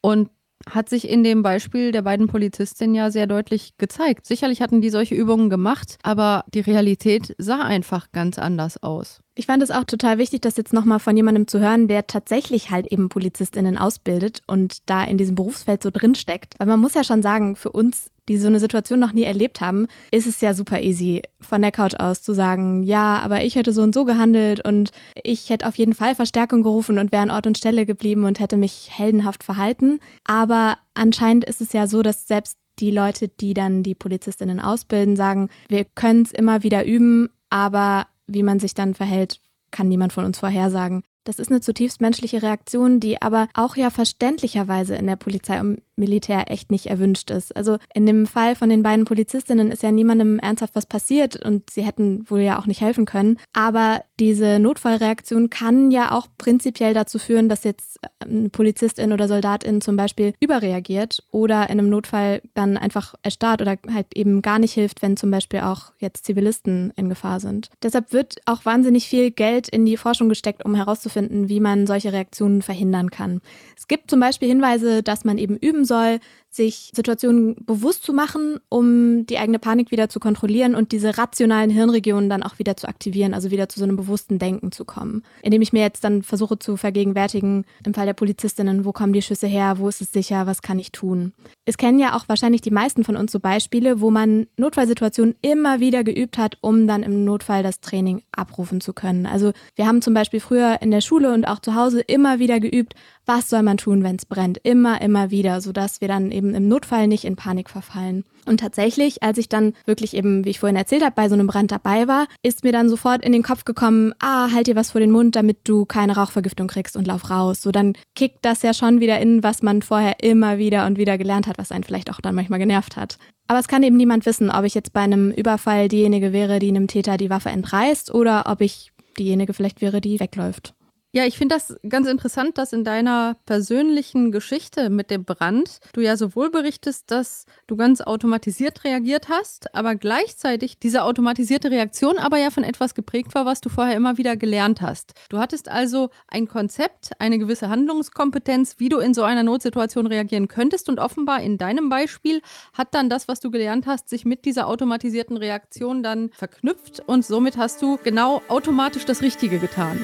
Und 0.00 0.28
hat 0.70 0.88
sich 0.88 1.08
in 1.08 1.22
dem 1.24 1.42
Beispiel 1.42 1.92
der 1.92 2.02
beiden 2.02 2.26
Polizistinnen 2.26 2.94
ja 2.94 3.10
sehr 3.10 3.26
deutlich 3.26 3.76
gezeigt. 3.78 4.26
Sicherlich 4.26 4.62
hatten 4.62 4.80
die 4.80 4.90
solche 4.90 5.14
Übungen 5.14 5.50
gemacht, 5.50 5.98
aber 6.02 6.44
die 6.54 6.60
Realität 6.60 7.34
sah 7.38 7.60
einfach 7.62 8.12
ganz 8.12 8.38
anders 8.38 8.82
aus. 8.82 9.20
Ich 9.34 9.46
fand 9.46 9.62
es 9.62 9.70
auch 9.70 9.84
total 9.84 10.18
wichtig, 10.18 10.42
das 10.42 10.56
jetzt 10.56 10.72
nochmal 10.72 11.00
von 11.00 11.16
jemandem 11.16 11.48
zu 11.48 11.58
hören, 11.58 11.88
der 11.88 12.06
tatsächlich 12.06 12.70
halt 12.70 12.86
eben 12.86 13.08
PolizistInnen 13.08 13.76
ausbildet 13.76 14.42
und 14.46 14.88
da 14.88 15.04
in 15.04 15.18
diesem 15.18 15.34
Berufsfeld 15.34 15.82
so 15.82 15.90
drinsteckt. 15.90 16.54
Weil 16.58 16.68
man 16.68 16.80
muss 16.80 16.94
ja 16.94 17.04
schon 17.04 17.22
sagen, 17.22 17.56
für 17.56 17.72
uns, 17.72 18.10
die 18.28 18.38
so 18.38 18.46
eine 18.46 18.60
Situation 18.60 18.98
noch 18.98 19.12
nie 19.12 19.24
erlebt 19.24 19.60
haben, 19.60 19.86
ist 20.10 20.26
es 20.26 20.40
ja 20.40 20.54
super 20.54 20.80
easy, 20.80 21.22
von 21.40 21.62
der 21.62 21.72
Couch 21.72 21.94
aus 21.94 22.22
zu 22.22 22.32
sagen, 22.32 22.82
ja, 22.82 23.18
aber 23.18 23.44
ich 23.44 23.56
hätte 23.56 23.72
so 23.72 23.82
und 23.82 23.94
so 23.94 24.04
gehandelt 24.04 24.66
und 24.66 24.90
ich 25.22 25.50
hätte 25.50 25.66
auf 25.66 25.76
jeden 25.76 25.94
Fall 25.94 26.14
Verstärkung 26.14 26.62
gerufen 26.62 26.98
und 26.98 27.12
wäre 27.12 27.22
an 27.22 27.30
Ort 27.30 27.46
und 27.46 27.58
Stelle 27.58 27.86
geblieben 27.86 28.24
und 28.24 28.40
hätte 28.40 28.56
mich 28.56 28.90
heldenhaft 28.92 29.44
verhalten. 29.44 30.00
Aber 30.24 30.78
anscheinend 30.94 31.44
ist 31.44 31.60
es 31.60 31.72
ja 31.72 31.86
so, 31.86 32.02
dass 32.02 32.26
selbst 32.26 32.58
die 32.78 32.90
Leute, 32.90 33.28
die 33.28 33.54
dann 33.54 33.82
die 33.82 33.94
PolizistInnen 33.94 34.60
ausbilden, 34.60 35.16
sagen, 35.16 35.48
wir 35.68 35.84
können 35.84 36.22
es 36.22 36.32
immer 36.32 36.62
wieder 36.62 36.84
üben, 36.84 37.30
aber 37.50 38.06
wie 38.26 38.42
man 38.42 38.58
sich 38.58 38.74
dann 38.74 38.94
verhält, 38.94 39.40
kann 39.70 39.88
niemand 39.88 40.12
von 40.12 40.24
uns 40.24 40.38
vorhersagen. 40.38 41.02
Das 41.24 41.38
ist 41.38 41.50
eine 41.50 41.60
zutiefst 41.60 42.00
menschliche 42.00 42.42
Reaktion, 42.42 43.00
die 43.00 43.20
aber 43.20 43.48
auch 43.54 43.76
ja 43.76 43.90
verständlicherweise 43.90 44.94
in 44.94 45.06
der 45.06 45.16
Polizei 45.16 45.60
und 45.60 45.82
Militär 45.96 46.50
echt 46.50 46.70
nicht 46.70 46.86
erwünscht 46.86 47.30
ist. 47.30 47.54
Also 47.56 47.78
in 47.94 48.06
dem 48.06 48.26
Fall 48.26 48.56
von 48.56 48.68
den 48.68 48.82
beiden 48.82 49.04
Polizistinnen 49.04 49.70
ist 49.70 49.82
ja 49.82 49.92
niemandem 49.92 50.38
ernsthaft 50.38 50.74
was 50.74 50.86
passiert 50.86 51.36
und 51.36 51.70
sie 51.70 51.82
hätten 51.82 52.28
wohl 52.28 52.40
ja 52.40 52.58
auch 52.58 52.66
nicht 52.66 52.80
helfen 52.80 53.04
können. 53.04 53.38
Aber 53.52 54.02
diese 54.18 54.58
Notfallreaktion 54.58 55.50
kann 55.50 55.90
ja 55.90 56.12
auch 56.12 56.26
prinzipiell 56.36 56.94
dazu 56.94 57.18
führen, 57.18 57.48
dass 57.48 57.64
jetzt 57.64 58.00
eine 58.20 58.48
Polizistin 58.48 59.12
oder 59.12 59.28
Soldatin 59.28 59.80
zum 59.80 59.96
Beispiel 59.96 60.34
überreagiert 60.40 61.22
oder 61.30 61.64
in 61.70 61.78
einem 61.78 61.90
Notfall 61.90 62.42
dann 62.54 62.76
einfach 62.76 63.14
erstarrt 63.22 63.62
oder 63.62 63.76
halt 63.92 64.06
eben 64.14 64.42
gar 64.42 64.58
nicht 64.58 64.72
hilft, 64.72 65.02
wenn 65.02 65.16
zum 65.16 65.30
Beispiel 65.30 65.60
auch 65.60 65.92
jetzt 65.98 66.24
Zivilisten 66.24 66.92
in 66.96 67.08
Gefahr 67.08 67.40
sind. 67.40 67.70
Deshalb 67.82 68.12
wird 68.12 68.36
auch 68.46 68.64
wahnsinnig 68.64 69.08
viel 69.08 69.30
Geld 69.30 69.68
in 69.68 69.86
die 69.86 69.96
Forschung 69.96 70.28
gesteckt, 70.28 70.64
um 70.64 70.74
herauszufinden, 70.74 71.13
herauszufinden, 71.14 71.48
wie 71.48 71.60
man 71.60 71.86
solche 71.86 72.12
Reaktionen 72.12 72.62
verhindern 72.62 73.10
kann. 73.10 73.40
Es 73.76 73.88
gibt 73.88 74.10
zum 74.10 74.20
Beispiel 74.20 74.48
Hinweise, 74.48 75.02
dass 75.02 75.24
man 75.24 75.38
eben 75.38 75.56
üben 75.56 75.84
soll, 75.84 76.18
sich 76.54 76.92
Situationen 76.94 77.56
bewusst 77.66 78.04
zu 78.04 78.12
machen, 78.12 78.60
um 78.68 79.26
die 79.26 79.38
eigene 79.38 79.58
Panik 79.58 79.90
wieder 79.90 80.08
zu 80.08 80.20
kontrollieren 80.20 80.74
und 80.74 80.92
diese 80.92 81.18
rationalen 81.18 81.70
Hirnregionen 81.70 82.30
dann 82.30 82.44
auch 82.44 82.58
wieder 82.60 82.76
zu 82.76 82.86
aktivieren, 82.86 83.34
also 83.34 83.50
wieder 83.50 83.68
zu 83.68 83.80
so 83.80 83.84
einem 83.84 83.96
bewussten 83.96 84.38
Denken 84.38 84.70
zu 84.70 84.84
kommen. 84.84 85.24
Indem 85.42 85.62
ich 85.62 85.72
mir 85.72 85.82
jetzt 85.82 86.04
dann 86.04 86.22
versuche 86.22 86.58
zu 86.58 86.76
vergegenwärtigen, 86.76 87.64
im 87.84 87.94
Fall 87.94 88.06
der 88.06 88.14
Polizistinnen, 88.14 88.84
wo 88.84 88.92
kommen 88.92 89.12
die 89.12 89.22
Schüsse 89.22 89.48
her, 89.48 89.78
wo 89.78 89.88
ist 89.88 90.00
es 90.00 90.12
sicher, 90.12 90.46
was 90.46 90.62
kann 90.62 90.78
ich 90.78 90.92
tun. 90.92 91.32
Es 91.64 91.76
kennen 91.76 91.98
ja 91.98 92.16
auch 92.16 92.28
wahrscheinlich 92.28 92.60
die 92.60 92.70
meisten 92.70 93.04
von 93.04 93.16
uns 93.16 93.32
so 93.32 93.40
Beispiele, 93.40 94.00
wo 94.00 94.10
man 94.10 94.46
Notfallsituationen 94.56 95.34
immer 95.42 95.80
wieder 95.80 96.04
geübt 96.04 96.38
hat, 96.38 96.58
um 96.60 96.86
dann 96.86 97.02
im 97.02 97.24
Notfall 97.24 97.62
das 97.62 97.80
Training 97.80 98.22
abrufen 98.30 98.80
zu 98.80 98.92
können. 98.92 99.26
Also 99.26 99.52
wir 99.74 99.86
haben 99.86 100.02
zum 100.02 100.14
Beispiel 100.14 100.40
früher 100.40 100.78
in 100.82 100.92
der 100.92 101.00
Schule 101.00 101.32
und 101.32 101.46
auch 101.48 101.58
zu 101.58 101.74
Hause 101.74 102.00
immer 102.00 102.38
wieder 102.38 102.60
geübt, 102.60 102.94
was 103.26 103.48
soll 103.48 103.62
man 103.62 103.76
tun, 103.76 104.02
wenn 104.02 104.16
es 104.16 104.26
brennt? 104.26 104.58
Immer, 104.62 105.00
immer 105.00 105.30
wieder, 105.30 105.60
sodass 105.60 106.00
wir 106.00 106.08
dann 106.08 106.30
eben 106.30 106.54
im 106.54 106.68
Notfall 106.68 107.06
nicht 107.06 107.24
in 107.24 107.36
Panik 107.36 107.70
verfallen. 107.70 108.24
Und 108.46 108.60
tatsächlich, 108.60 109.22
als 109.22 109.38
ich 109.38 109.48
dann 109.48 109.72
wirklich 109.86 110.14
eben, 110.14 110.44
wie 110.44 110.50
ich 110.50 110.60
vorhin 110.60 110.76
erzählt 110.76 111.02
habe, 111.02 111.14
bei 111.14 111.28
so 111.28 111.34
einem 111.34 111.46
Brand 111.46 111.72
dabei 111.72 112.06
war, 112.08 112.26
ist 112.42 112.64
mir 112.64 112.72
dann 112.72 112.90
sofort 112.90 113.24
in 113.24 113.32
den 113.32 113.42
Kopf 113.42 113.64
gekommen, 113.64 114.12
ah, 114.18 114.50
halt 114.52 114.66
dir 114.66 114.76
was 114.76 114.90
vor 114.90 115.00
den 115.00 115.10
Mund, 115.10 115.36
damit 115.36 115.58
du 115.64 115.86
keine 115.86 116.16
Rauchvergiftung 116.16 116.68
kriegst 116.68 116.96
und 116.96 117.06
lauf 117.06 117.30
raus. 117.30 117.62
So, 117.62 117.72
dann 117.72 117.94
kickt 118.14 118.38
das 118.42 118.62
ja 118.62 118.74
schon 118.74 119.00
wieder 119.00 119.18
in, 119.20 119.42
was 119.42 119.62
man 119.62 119.80
vorher 119.80 120.22
immer 120.22 120.58
wieder 120.58 120.86
und 120.86 120.98
wieder 120.98 121.16
gelernt 121.16 121.46
hat, 121.46 121.58
was 121.58 121.72
einen 121.72 121.84
vielleicht 121.84 122.10
auch 122.10 122.20
dann 122.20 122.34
manchmal 122.34 122.58
genervt 122.58 122.96
hat. 122.96 123.18
Aber 123.46 123.58
es 123.58 123.68
kann 123.68 123.82
eben 123.82 123.96
niemand 123.96 124.26
wissen, 124.26 124.50
ob 124.50 124.64
ich 124.64 124.74
jetzt 124.74 124.92
bei 124.92 125.00
einem 125.00 125.30
Überfall 125.30 125.88
diejenige 125.88 126.32
wäre, 126.32 126.58
die 126.58 126.68
einem 126.68 126.88
Täter 126.88 127.16
die 127.16 127.30
Waffe 127.30 127.50
entreißt 127.50 128.12
oder 128.12 128.44
ob 128.46 128.60
ich 128.60 128.92
diejenige 129.18 129.54
vielleicht 129.54 129.80
wäre, 129.80 130.00
die 130.00 130.20
wegläuft. 130.20 130.74
Ja, 131.16 131.24
ich 131.26 131.38
finde 131.38 131.54
das 131.54 131.76
ganz 131.88 132.08
interessant, 132.08 132.58
dass 132.58 132.72
in 132.72 132.82
deiner 132.82 133.36
persönlichen 133.46 134.32
Geschichte 134.32 134.90
mit 134.90 135.12
dem 135.12 135.24
Brand 135.24 135.78
du 135.92 136.00
ja 136.00 136.16
sowohl 136.16 136.50
berichtest, 136.50 137.08
dass 137.12 137.46
du 137.68 137.76
ganz 137.76 138.00
automatisiert 138.00 138.82
reagiert 138.82 139.28
hast, 139.28 139.72
aber 139.76 139.94
gleichzeitig 139.94 140.80
diese 140.80 141.04
automatisierte 141.04 141.70
Reaktion 141.70 142.18
aber 142.18 142.38
ja 142.38 142.50
von 142.50 142.64
etwas 142.64 142.96
geprägt 142.96 143.32
war, 143.36 143.46
was 143.46 143.60
du 143.60 143.68
vorher 143.68 143.96
immer 143.96 144.18
wieder 144.18 144.36
gelernt 144.36 144.80
hast. 144.80 145.12
Du 145.28 145.38
hattest 145.38 145.68
also 145.68 146.10
ein 146.26 146.48
Konzept, 146.48 147.12
eine 147.20 147.38
gewisse 147.38 147.68
Handlungskompetenz, 147.68 148.80
wie 148.80 148.88
du 148.88 148.98
in 148.98 149.14
so 149.14 149.22
einer 149.22 149.44
Notsituation 149.44 150.08
reagieren 150.08 150.48
könntest 150.48 150.88
und 150.88 150.98
offenbar 150.98 151.42
in 151.42 151.58
deinem 151.58 151.90
Beispiel 151.90 152.42
hat 152.72 152.92
dann 152.92 153.08
das, 153.08 153.28
was 153.28 153.38
du 153.38 153.52
gelernt 153.52 153.86
hast, 153.86 154.08
sich 154.08 154.24
mit 154.24 154.44
dieser 154.44 154.66
automatisierten 154.66 155.36
Reaktion 155.36 156.02
dann 156.02 156.30
verknüpft 156.30 157.04
und 157.06 157.24
somit 157.24 157.56
hast 157.56 157.80
du 157.82 158.00
genau 158.02 158.42
automatisch 158.48 159.04
das 159.04 159.22
Richtige 159.22 159.60
getan. 159.60 160.00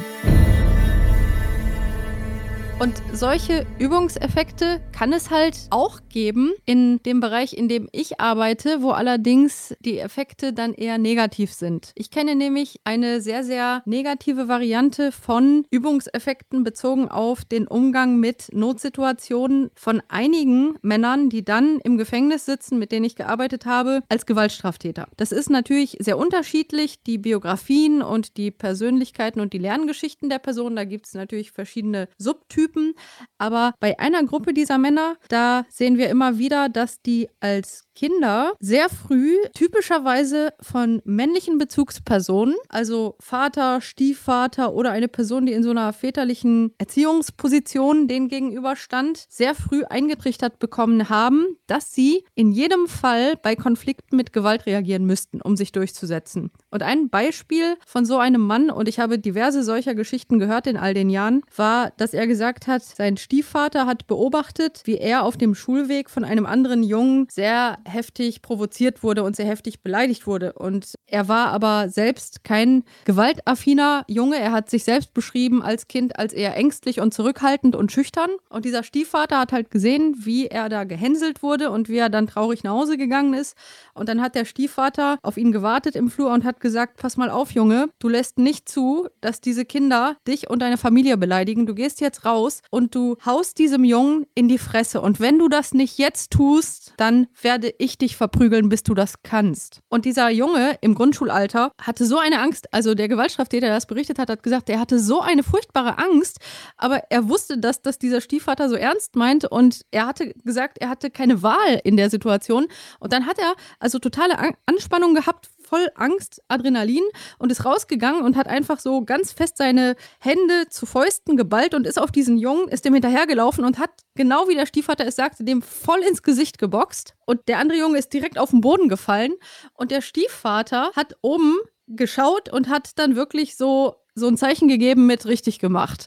Und 2.80 2.94
solche 3.12 3.66
Übungseffekte 3.78 4.80
kann 4.92 5.12
es 5.12 5.30
halt 5.30 5.66
auch 5.68 6.00
geben 6.08 6.54
in 6.64 7.02
dem 7.02 7.20
Bereich, 7.20 7.52
in 7.52 7.68
dem 7.68 7.90
ich 7.92 8.20
arbeite, 8.20 8.80
wo 8.80 8.92
allerdings 8.92 9.76
die 9.80 9.98
Effekte 9.98 10.54
dann 10.54 10.72
eher 10.72 10.96
negativ 10.96 11.52
sind. 11.52 11.92
Ich 11.94 12.10
kenne 12.10 12.34
nämlich 12.34 12.80
eine 12.84 13.20
sehr, 13.20 13.44
sehr 13.44 13.82
negative 13.84 14.48
Variante 14.48 15.12
von 15.12 15.66
Übungseffekten 15.70 16.64
bezogen 16.64 17.10
auf 17.10 17.44
den 17.44 17.66
Umgang 17.68 18.18
mit 18.18 18.48
Notsituationen 18.54 19.70
von 19.74 20.00
einigen 20.08 20.78
Männern, 20.80 21.28
die 21.28 21.44
dann 21.44 21.80
im 21.80 21.98
Gefängnis 21.98 22.46
sitzen, 22.46 22.78
mit 22.78 22.92
denen 22.92 23.04
ich 23.04 23.14
gearbeitet 23.14 23.66
habe, 23.66 24.02
als 24.08 24.24
Gewaltstraftäter. 24.24 25.06
Das 25.18 25.32
ist 25.32 25.50
natürlich 25.50 25.98
sehr 26.00 26.16
unterschiedlich, 26.16 27.02
die 27.02 27.18
Biografien 27.18 28.00
und 28.00 28.38
die 28.38 28.50
Persönlichkeiten 28.50 29.40
und 29.40 29.52
die 29.52 29.58
Lerngeschichten 29.58 30.30
der 30.30 30.38
Personen. 30.38 30.76
Da 30.76 30.84
gibt 30.84 31.04
es 31.04 31.12
natürlich 31.12 31.52
verschiedene 31.52 32.08
Subtypen. 32.16 32.69
Typen. 32.70 32.94
Aber 33.38 33.74
bei 33.80 33.98
einer 33.98 34.24
Gruppe 34.24 34.54
dieser 34.54 34.78
Männer, 34.78 35.16
da 35.28 35.64
sehen 35.68 35.98
wir 35.98 36.08
immer 36.08 36.38
wieder, 36.38 36.68
dass 36.68 37.02
die 37.02 37.28
als 37.40 37.84
Kinder 37.94 38.54
sehr 38.60 38.88
früh 38.88 39.36
typischerweise 39.54 40.52
von 40.60 41.02
männlichen 41.04 41.58
Bezugspersonen, 41.58 42.54
also 42.68 43.16
Vater, 43.20 43.80
Stiefvater 43.80 44.72
oder 44.72 44.90
eine 44.90 45.08
Person, 45.08 45.46
die 45.46 45.52
in 45.52 45.62
so 45.62 45.70
einer 45.70 45.92
väterlichen 45.92 46.72
Erziehungsposition 46.78 48.08
denen 48.08 48.28
gegenüber 48.28 48.76
stand, 48.76 49.24
sehr 49.28 49.54
früh 49.54 49.84
eingetrichtert 49.84 50.58
bekommen 50.58 51.08
haben, 51.08 51.56
dass 51.66 51.92
sie 51.92 52.24
in 52.34 52.52
jedem 52.52 52.86
Fall 52.86 53.36
bei 53.36 53.56
Konflikten 53.56 54.16
mit 54.16 54.32
Gewalt 54.32 54.66
reagieren 54.66 55.04
müssten, 55.04 55.40
um 55.40 55.56
sich 55.56 55.72
durchzusetzen. 55.72 56.50
Und 56.70 56.82
ein 56.82 57.10
Beispiel 57.10 57.76
von 57.86 58.04
so 58.04 58.18
einem 58.18 58.42
Mann, 58.42 58.70
und 58.70 58.88
ich 58.88 59.00
habe 59.00 59.18
diverse 59.18 59.62
solcher 59.62 59.94
Geschichten 59.94 60.38
gehört 60.38 60.66
in 60.66 60.76
all 60.76 60.94
den 60.94 61.10
Jahren, 61.10 61.42
war, 61.54 61.92
dass 61.96 62.14
er 62.14 62.26
gesagt 62.26 62.66
hat, 62.66 62.82
sein 62.82 63.16
Stiefvater 63.16 63.86
hat 63.86 64.06
beobachtet, 64.06 64.82
wie 64.84 64.96
er 64.96 65.24
auf 65.24 65.36
dem 65.36 65.54
Schulweg 65.54 66.08
von 66.10 66.24
einem 66.24 66.46
anderen 66.46 66.82
Jungen 66.82 67.26
sehr 67.30 67.78
heftig 67.84 68.42
provoziert 68.42 69.02
wurde 69.02 69.22
und 69.22 69.36
sehr 69.36 69.46
heftig 69.46 69.82
beleidigt 69.82 70.26
wurde. 70.26 70.52
Und 70.52 70.94
er 71.06 71.28
war 71.28 71.48
aber 71.48 71.88
selbst 71.88 72.44
kein 72.44 72.84
gewaltaffiner 73.04 74.04
Junge. 74.08 74.38
Er 74.38 74.52
hat 74.52 74.70
sich 74.70 74.84
selbst 74.84 75.14
beschrieben 75.14 75.62
als 75.62 75.88
Kind 75.88 76.18
als 76.18 76.32
eher 76.32 76.56
ängstlich 76.56 77.00
und 77.00 77.14
zurückhaltend 77.14 77.76
und 77.76 77.92
schüchtern. 77.92 78.30
Und 78.48 78.64
dieser 78.64 78.82
Stiefvater 78.82 79.38
hat 79.38 79.52
halt 79.52 79.70
gesehen, 79.70 80.14
wie 80.18 80.46
er 80.46 80.68
da 80.68 80.84
gehänselt 80.84 81.42
wurde 81.42 81.70
und 81.70 81.88
wie 81.88 81.98
er 81.98 82.08
dann 82.08 82.26
traurig 82.26 82.62
nach 82.62 82.72
Hause 82.72 82.96
gegangen 82.96 83.34
ist. 83.34 83.56
Und 83.94 84.08
dann 84.08 84.20
hat 84.20 84.34
der 84.34 84.44
Stiefvater 84.44 85.18
auf 85.22 85.36
ihn 85.36 85.52
gewartet 85.52 85.96
im 85.96 86.10
Flur 86.10 86.32
und 86.32 86.44
hat 86.44 86.60
gesagt, 86.60 86.98
pass 86.98 87.16
mal 87.16 87.30
auf, 87.30 87.52
Junge, 87.52 87.88
du 87.98 88.08
lässt 88.08 88.38
nicht 88.38 88.68
zu, 88.68 89.08
dass 89.20 89.40
diese 89.40 89.64
Kinder 89.64 90.16
dich 90.26 90.48
und 90.50 90.60
deine 90.60 90.78
Familie 90.78 91.16
beleidigen. 91.16 91.66
Du 91.66 91.74
gehst 91.74 92.00
jetzt 92.00 92.24
raus 92.24 92.62
und 92.70 92.94
du 92.94 93.16
haust 93.24 93.58
diesem 93.58 93.84
Jungen 93.84 94.26
in 94.34 94.48
die 94.48 94.58
Fresse. 94.58 95.00
Und 95.00 95.20
wenn 95.20 95.38
du 95.38 95.48
das 95.48 95.72
nicht 95.72 95.98
jetzt 95.98 96.30
tust, 96.30 96.94
dann 96.96 97.26
werde 97.40 97.69
ich 97.78 97.98
dich 97.98 98.16
verprügeln, 98.16 98.68
bis 98.68 98.82
du 98.82 98.94
das 98.94 99.22
kannst. 99.22 99.80
Und 99.88 100.04
dieser 100.04 100.30
Junge 100.30 100.76
im 100.80 100.94
Grundschulalter 100.94 101.72
hatte 101.80 102.04
so 102.04 102.18
eine 102.18 102.40
Angst, 102.40 102.72
also 102.72 102.94
der 102.94 103.08
Gewaltstraftäter, 103.08 103.66
der 103.66 103.74
das 103.74 103.86
berichtet 103.86 104.18
hat, 104.18 104.30
hat 104.30 104.42
gesagt, 104.42 104.68
er 104.70 104.80
hatte 104.80 104.98
so 104.98 105.20
eine 105.20 105.42
furchtbare 105.42 105.98
Angst, 105.98 106.38
aber 106.76 107.04
er 107.10 107.28
wusste, 107.28 107.58
dass 107.58 107.82
das 107.82 107.98
dieser 107.98 108.20
Stiefvater 108.20 108.68
so 108.68 108.74
ernst 108.76 109.16
meint 109.16 109.44
und 109.44 109.82
er 109.90 110.06
hatte 110.06 110.34
gesagt, 110.44 110.78
er 110.78 110.88
hatte 110.88 111.10
keine 111.10 111.42
Wahl 111.42 111.80
in 111.84 111.96
der 111.96 112.10
Situation. 112.10 112.66
Und 112.98 113.12
dann 113.12 113.26
hat 113.26 113.38
er 113.38 113.54
also 113.78 113.98
totale 113.98 114.36
Anspannung 114.66 115.14
gehabt 115.14 115.50
voll 115.70 115.88
Angst, 115.94 116.42
Adrenalin 116.48 117.04
und 117.38 117.52
ist 117.52 117.64
rausgegangen 117.64 118.22
und 118.22 118.36
hat 118.36 118.48
einfach 118.48 118.80
so 118.80 119.04
ganz 119.04 119.32
fest 119.32 119.56
seine 119.56 119.94
Hände 120.18 120.68
zu 120.68 120.84
Fäusten 120.84 121.36
geballt 121.36 121.74
und 121.74 121.86
ist 121.86 121.98
auf 121.98 122.10
diesen 122.10 122.38
Jungen, 122.38 122.66
ist 122.68 122.84
dem 122.84 122.92
hinterhergelaufen 122.92 123.64
und 123.64 123.78
hat, 123.78 123.90
genau 124.16 124.48
wie 124.48 124.56
der 124.56 124.66
Stiefvater 124.66 125.06
es 125.06 125.14
sagte, 125.14 125.44
dem 125.44 125.62
voll 125.62 126.00
ins 126.00 126.24
Gesicht 126.24 126.58
geboxt. 126.58 127.14
Und 127.24 127.46
der 127.46 127.58
andere 127.58 127.78
Junge 127.78 127.98
ist 127.98 128.12
direkt 128.12 128.36
auf 128.36 128.50
den 128.50 128.60
Boden 128.60 128.88
gefallen. 128.88 129.32
Und 129.74 129.92
der 129.92 130.00
Stiefvater 130.00 130.90
hat 130.96 131.14
oben 131.22 131.58
geschaut 131.86 132.52
und 132.52 132.68
hat 132.68 132.98
dann 132.98 133.14
wirklich 133.14 133.56
so, 133.56 133.94
so 134.16 134.26
ein 134.26 134.36
Zeichen 134.36 134.66
gegeben 134.66 135.06
mit 135.06 135.24
richtig 135.26 135.60
gemacht. 135.60 136.06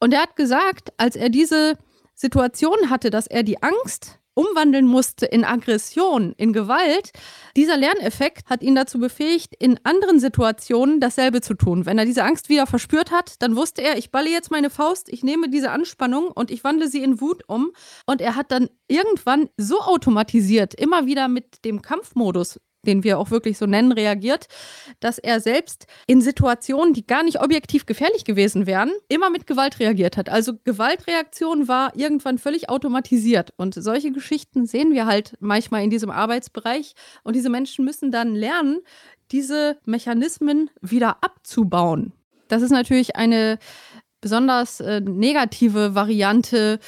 Und 0.00 0.12
er 0.12 0.20
hat 0.22 0.36
gesagt, 0.36 0.92
als 0.98 1.16
er 1.16 1.30
diese 1.30 1.78
Situation 2.14 2.90
hatte, 2.90 3.08
dass 3.08 3.26
er 3.26 3.42
die 3.42 3.62
Angst 3.62 4.18
umwandeln 4.38 4.86
musste 4.86 5.26
in 5.26 5.44
Aggression, 5.44 6.32
in 6.36 6.52
Gewalt, 6.52 7.10
dieser 7.56 7.76
Lerneffekt 7.76 8.48
hat 8.48 8.62
ihn 8.62 8.76
dazu 8.76 9.00
befähigt, 9.00 9.52
in 9.58 9.80
anderen 9.82 10.20
Situationen 10.20 11.00
dasselbe 11.00 11.40
zu 11.40 11.54
tun. 11.54 11.86
Wenn 11.86 11.98
er 11.98 12.04
diese 12.04 12.22
Angst 12.22 12.48
wieder 12.48 12.68
verspürt 12.68 13.10
hat, 13.10 13.42
dann 13.42 13.56
wusste 13.56 13.82
er, 13.82 13.98
ich 13.98 14.12
balle 14.12 14.30
jetzt 14.30 14.52
meine 14.52 14.70
Faust, 14.70 15.08
ich 15.08 15.24
nehme 15.24 15.48
diese 15.48 15.72
Anspannung 15.72 16.28
und 16.28 16.52
ich 16.52 16.62
wandle 16.62 16.86
sie 16.86 17.02
in 17.02 17.20
Wut 17.20 17.42
um. 17.48 17.72
Und 18.06 18.20
er 18.20 18.36
hat 18.36 18.52
dann 18.52 18.68
irgendwann 18.86 19.48
so 19.56 19.80
automatisiert, 19.80 20.72
immer 20.72 21.06
wieder 21.06 21.26
mit 21.26 21.64
dem 21.64 21.82
Kampfmodus 21.82 22.60
den 22.86 23.04
wir 23.04 23.18
auch 23.18 23.30
wirklich 23.30 23.58
so 23.58 23.66
nennen, 23.66 23.92
reagiert, 23.92 24.46
dass 25.00 25.18
er 25.18 25.40
selbst 25.40 25.86
in 26.06 26.20
Situationen, 26.20 26.94
die 26.94 27.06
gar 27.06 27.22
nicht 27.22 27.40
objektiv 27.40 27.86
gefährlich 27.86 28.24
gewesen 28.24 28.66
wären, 28.66 28.90
immer 29.08 29.30
mit 29.30 29.46
Gewalt 29.46 29.80
reagiert 29.80 30.16
hat. 30.16 30.28
Also 30.28 30.54
Gewaltreaktion 30.64 31.68
war 31.68 31.94
irgendwann 31.96 32.38
völlig 32.38 32.68
automatisiert. 32.68 33.52
Und 33.56 33.74
solche 33.74 34.12
Geschichten 34.12 34.66
sehen 34.66 34.92
wir 34.92 35.06
halt 35.06 35.36
manchmal 35.40 35.82
in 35.82 35.90
diesem 35.90 36.10
Arbeitsbereich. 36.10 36.94
Und 37.24 37.36
diese 37.36 37.50
Menschen 37.50 37.84
müssen 37.84 38.10
dann 38.10 38.34
lernen, 38.34 38.80
diese 39.30 39.78
Mechanismen 39.84 40.70
wieder 40.80 41.22
abzubauen. 41.22 42.12
Das 42.48 42.62
ist 42.62 42.70
natürlich 42.70 43.16
eine 43.16 43.58
besonders 44.20 44.80
äh, 44.80 45.00
negative 45.00 45.94
Variante 45.94 46.78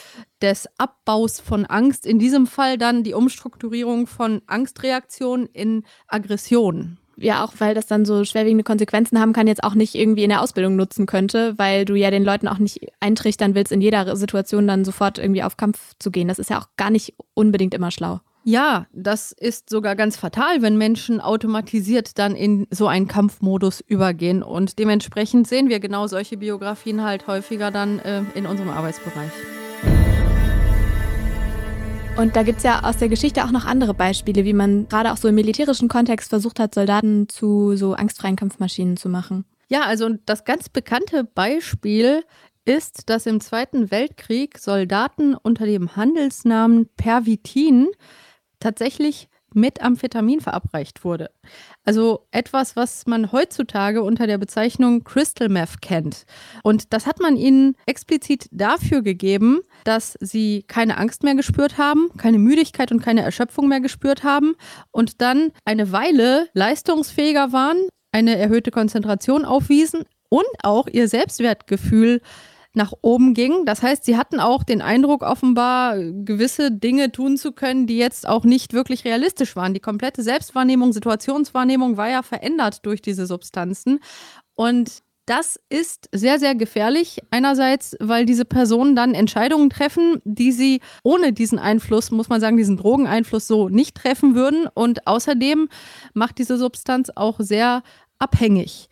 des 0.43 0.69
Abbaus 0.79 1.41
von 1.41 1.67
Angst. 1.67 2.07
In 2.07 2.19
diesem 2.19 2.47
Fall 2.47 2.79
dann 2.79 3.05
die 3.05 3.15
Umstrukturierung 3.15 4.07
von 4.07 4.43
Angstreaktionen 4.47 5.47
in 5.47 5.85
Aggression. 6.07 6.99
Ja, 7.17 7.45
auch 7.45 7.53
weil 7.59 7.75
das 7.75 7.87
dann 7.87 8.07
so 8.07 8.25
schwerwiegende 8.25 8.65
Konsequenzen 8.65 9.21
haben 9.21 9.35
kann, 9.35 9.47
jetzt 9.47 9.63
auch 9.63 9.75
nicht 9.75 9.95
irgendwie 9.95 10.25
in 10.25 10.31
der 10.31 10.41
Ausbildung 10.41 10.75
nutzen 10.77 11.05
könnte, 11.05 11.59
weil 11.59 11.85
du 11.85 11.95
ja 11.95 12.11
den 12.11 12.25
Leuten 12.25 12.49
auch 12.49 12.59
nicht 12.59 12.81
eintrichtern 12.99 13.55
willst, 13.55 13.73
in 13.73 13.83
jeder 13.83 14.17
Situation 14.17 14.67
dann 14.67 14.87
sofort 14.87 15.19
irgendwie 15.19 15.43
auf 15.43 15.59
Kampf 15.59 15.93
zu 15.99 16.11
gehen. 16.11 16.29
Das 16.29 16.39
ist 16.39 16.49
ja 16.49 16.59
auch 16.59 16.69
gar 16.79 16.89
nicht 16.89 17.15
unbedingt 17.35 17.75
immer 17.75 17.91
schlau. 17.91 18.21
Ja, 18.43 18.87
das 18.93 19.33
ist 19.33 19.69
sogar 19.69 19.97
ganz 19.97 20.17
fatal, 20.17 20.63
wenn 20.63 20.79
Menschen 20.79 21.21
automatisiert 21.21 22.19
dann 22.19 22.35
in 22.35 22.67
so 22.71 22.87
einen 22.87 23.07
Kampfmodus 23.07 23.81
übergehen. 23.81 24.43
Und 24.43 24.79
dementsprechend 24.79 25.47
sehen 25.47 25.69
wir 25.69 25.79
genau 25.79 26.07
solche 26.07 26.39
Biografien 26.39 27.03
halt 27.03 27.27
häufiger 27.27 27.71
dann 27.71 27.99
äh, 27.99 28.23
in 28.35 28.47
unserem 28.47 28.71
Arbeitsbereich. 28.71 29.31
Und 32.17 32.37
da 32.37 32.43
gibt 32.43 32.59
es 32.59 32.65
ja 32.65 32.83
aus 32.83 32.97
der 32.97 33.09
Geschichte 33.09 33.45
auch 33.45 33.51
noch 33.51 33.67
andere 33.67 33.95
Beispiele, 33.95 34.45
wie 34.45 34.53
man 34.53 34.89
gerade 34.89 35.13
auch 35.13 35.17
so 35.17 35.29
im 35.29 35.35
militärischen 35.35 35.89
Kontext 35.89 36.31
versucht 36.31 36.59
hat, 36.59 36.75
Soldaten 36.75 37.29
zu 37.29 37.77
so 37.77 37.95
angstfreien 37.95 38.37
Kampfmaschinen 38.37 38.97
zu 38.97 39.09
machen. 39.09 39.45
Ja, 39.69 39.83
also 39.83 40.11
das 40.27 40.45
ganz 40.45 40.69
bekannte 40.69 41.25
Beispiel 41.25 42.25
ist, 42.65 43.09
dass 43.09 43.27
im 43.27 43.41
Zweiten 43.41 43.91
Weltkrieg 43.91 44.59
Soldaten 44.59 45.35
unter 45.35 45.67
dem 45.67 45.97
Handelsnamen 45.97 46.89
Pervitin 46.97 47.89
tatsächlich 48.61 49.29
mit 49.55 49.83
Amphetamin 49.83 50.41
verabreicht 50.41 51.05
wurde. 51.05 51.31
Also 51.85 52.27
etwas, 52.31 52.77
was 52.77 53.07
man 53.07 53.33
heutzutage 53.33 54.03
unter 54.03 54.27
der 54.27 54.39
Bezeichnung 54.39 55.05
Crystal 55.05 55.49
Meth 55.49 55.83
kennt. 55.83 56.25
Und 56.63 56.93
das 56.93 57.07
hat 57.07 57.21
man 57.21 57.37
ihnen 57.37 57.77
explizit 57.87 58.47
dafür 58.53 59.03
gegeben, 59.03 59.61
dass 59.85 60.17
sie 60.21 60.65
keine 60.69 60.99
Angst 60.99 61.25
mehr 61.25 61.35
gespürt 61.35 61.79
haben, 61.79 62.11
keine 62.17 62.39
Müdigkeit 62.39 62.93
und 62.93 63.03
keine 63.03 63.23
Erschöpfung 63.23 63.69
mehr 63.69 63.81
gespürt 63.81 64.23
haben 64.23 64.55
und 64.91 65.21
dann 65.21 65.51
eine 65.65 65.93
Weile 65.93 66.49
leistungsfähiger 66.55 67.53
waren, 67.53 67.89
eine 68.13 68.37
erhöhte 68.37 68.71
Konzentration 68.71 69.45
aufwiesen 69.45 70.05
und 70.29 70.47
auch 70.63 70.87
ihr 70.87 71.09
Selbstwertgefühl 71.09 72.21
nach 72.75 72.93
oben 73.03 73.35
ging. 73.35 73.65
Das 73.67 73.83
heißt, 73.83 74.05
sie 74.05 74.17
hatten 74.17 74.39
auch 74.39 74.63
den 74.63 74.81
Eindruck, 74.81 75.23
offenbar 75.23 75.99
gewisse 75.99 76.71
Dinge 76.71 77.11
tun 77.11 77.37
zu 77.37 77.53
können, 77.53 77.87
die 77.87 77.99
jetzt 77.99 78.29
auch 78.29 78.45
nicht 78.45 78.73
wirklich 78.73 79.05
realistisch 79.05 79.57
waren. 79.57 79.75
Die 79.75 79.81
komplette 79.81 80.23
Selbstwahrnehmung, 80.23 80.93
Situationswahrnehmung 80.93 81.97
war 81.97 82.09
ja 82.09 82.23
verändert 82.23 82.87
durch 82.87 83.03
diese 83.03 83.27
Substanzen. 83.27 84.01
Und 84.55 85.03
das 85.27 85.61
ist 85.69 86.09
sehr, 86.13 86.39
sehr 86.39 86.55
gefährlich. 86.55 87.21
Einerseits, 87.31 87.97
weil 88.01 88.27
diese 88.27 88.45
Personen 88.45 88.97
dann 88.97 89.15
Entscheidungen 89.15 89.71
treffen, 89.71 90.21
die 90.25 90.51
sie 90.51 90.81
ohne 91.05 91.33
diesen 91.33 91.59
Einfluss, 91.59 92.11
muss 92.11 92.29
man 92.29 92.41
sagen, 92.41 92.57
diesen 92.57 92.77
Drogeneinfluss 92.77 93.47
so 93.47 93.69
nicht 93.69 93.97
treffen 93.97 94.35
würden. 94.35 94.67
Und 94.75 95.07
außerdem 95.07 95.69
macht 96.15 96.39
diese 96.39 96.57
Substanz 96.57 97.11
auch 97.15 97.37
sehr 97.39 97.83
abhängig. 98.19 98.89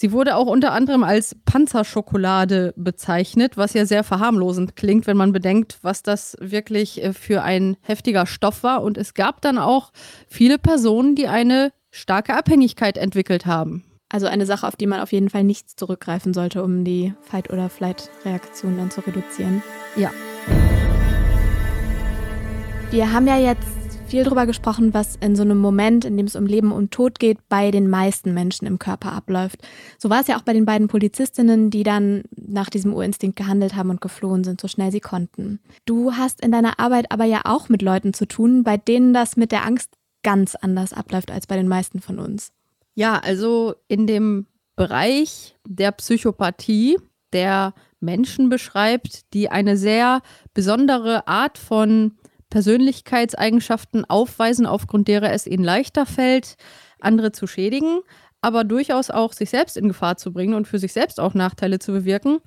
Sie 0.00 0.12
wurde 0.12 0.36
auch 0.36 0.46
unter 0.46 0.72
anderem 0.72 1.04
als 1.04 1.36
Panzerschokolade 1.44 2.72
bezeichnet, 2.74 3.58
was 3.58 3.74
ja 3.74 3.84
sehr 3.84 4.02
verharmlosend 4.02 4.74
klingt, 4.74 5.06
wenn 5.06 5.18
man 5.18 5.30
bedenkt, 5.30 5.78
was 5.82 6.02
das 6.02 6.38
wirklich 6.40 7.04
äh, 7.04 7.12
für 7.12 7.42
ein 7.42 7.76
heftiger 7.82 8.24
Stoff 8.24 8.62
war. 8.62 8.82
Und 8.82 8.96
es 8.96 9.12
gab 9.12 9.42
dann 9.42 9.58
auch 9.58 9.92
viele 10.26 10.56
Personen, 10.56 11.16
die 11.16 11.28
eine 11.28 11.70
starke 11.90 12.34
Abhängigkeit 12.34 12.96
entwickelt 12.96 13.44
haben. 13.44 13.84
Also 14.08 14.26
eine 14.26 14.46
Sache, 14.46 14.66
auf 14.66 14.74
die 14.74 14.86
man 14.86 15.00
auf 15.00 15.12
jeden 15.12 15.28
Fall 15.28 15.44
nichts 15.44 15.76
zurückgreifen 15.76 16.32
sollte, 16.32 16.64
um 16.64 16.82
die 16.82 17.12
Fight- 17.20 17.50
oder 17.50 17.68
Flight-Reaktion 17.68 18.78
dann 18.78 18.90
zu 18.90 19.02
reduzieren. 19.02 19.62
Ja. 19.96 20.10
Wir 22.90 23.12
haben 23.12 23.26
ja 23.26 23.36
jetzt 23.36 23.79
viel 24.10 24.24
darüber 24.24 24.44
gesprochen, 24.44 24.92
was 24.92 25.16
in 25.16 25.36
so 25.36 25.42
einem 25.42 25.58
Moment, 25.58 26.04
in 26.04 26.16
dem 26.16 26.26
es 26.26 26.34
um 26.34 26.44
Leben 26.44 26.72
und 26.72 26.90
Tod 26.90 27.20
geht, 27.20 27.38
bei 27.48 27.70
den 27.70 27.88
meisten 27.88 28.34
Menschen 28.34 28.66
im 28.66 28.80
Körper 28.80 29.12
abläuft. 29.12 29.60
So 29.98 30.10
war 30.10 30.20
es 30.20 30.26
ja 30.26 30.36
auch 30.36 30.42
bei 30.42 30.52
den 30.52 30.64
beiden 30.64 30.88
Polizistinnen, 30.88 31.70
die 31.70 31.84
dann 31.84 32.24
nach 32.36 32.70
diesem 32.70 32.92
Urinstinkt 32.92 33.36
gehandelt 33.36 33.76
haben 33.76 33.88
und 33.88 34.00
geflohen 34.00 34.42
sind, 34.42 34.60
so 34.60 34.66
schnell 34.66 34.90
sie 34.90 35.00
konnten. 35.00 35.60
Du 35.86 36.14
hast 36.14 36.40
in 36.40 36.50
deiner 36.50 36.80
Arbeit 36.80 37.12
aber 37.12 37.24
ja 37.24 37.42
auch 37.44 37.68
mit 37.68 37.82
Leuten 37.82 38.12
zu 38.12 38.26
tun, 38.26 38.64
bei 38.64 38.76
denen 38.76 39.14
das 39.14 39.36
mit 39.36 39.52
der 39.52 39.64
Angst 39.64 39.90
ganz 40.24 40.56
anders 40.56 40.92
abläuft 40.92 41.30
als 41.30 41.46
bei 41.46 41.56
den 41.56 41.68
meisten 41.68 42.00
von 42.00 42.18
uns. 42.18 42.50
Ja, 42.96 43.18
also 43.18 43.76
in 43.86 44.08
dem 44.08 44.46
Bereich 44.74 45.56
der 45.66 45.92
Psychopathie, 45.92 46.98
der 47.32 47.74
Menschen 48.00 48.48
beschreibt, 48.48 49.32
die 49.34 49.50
eine 49.50 49.76
sehr 49.76 50.20
besondere 50.52 51.28
Art 51.28 51.58
von 51.58 52.16
Persönlichkeitseigenschaften 52.50 54.04
aufweisen, 54.04 54.66
aufgrund 54.66 55.08
derer 55.08 55.32
es 55.32 55.46
ihnen 55.46 55.64
leichter 55.64 56.06
fällt, 56.06 56.56
andere 57.00 57.32
zu 57.32 57.46
schädigen, 57.46 58.00
aber 58.42 58.64
durchaus 58.64 59.10
auch 59.10 59.32
sich 59.32 59.50
selbst 59.50 59.76
in 59.76 59.88
Gefahr 59.88 60.16
zu 60.16 60.32
bringen 60.32 60.54
und 60.54 60.66
für 60.66 60.78
sich 60.78 60.92
selbst 60.92 61.20
auch 61.20 61.34
Nachteile 61.34 61.78
zu 61.78 61.92
bewirken. 61.92 62.38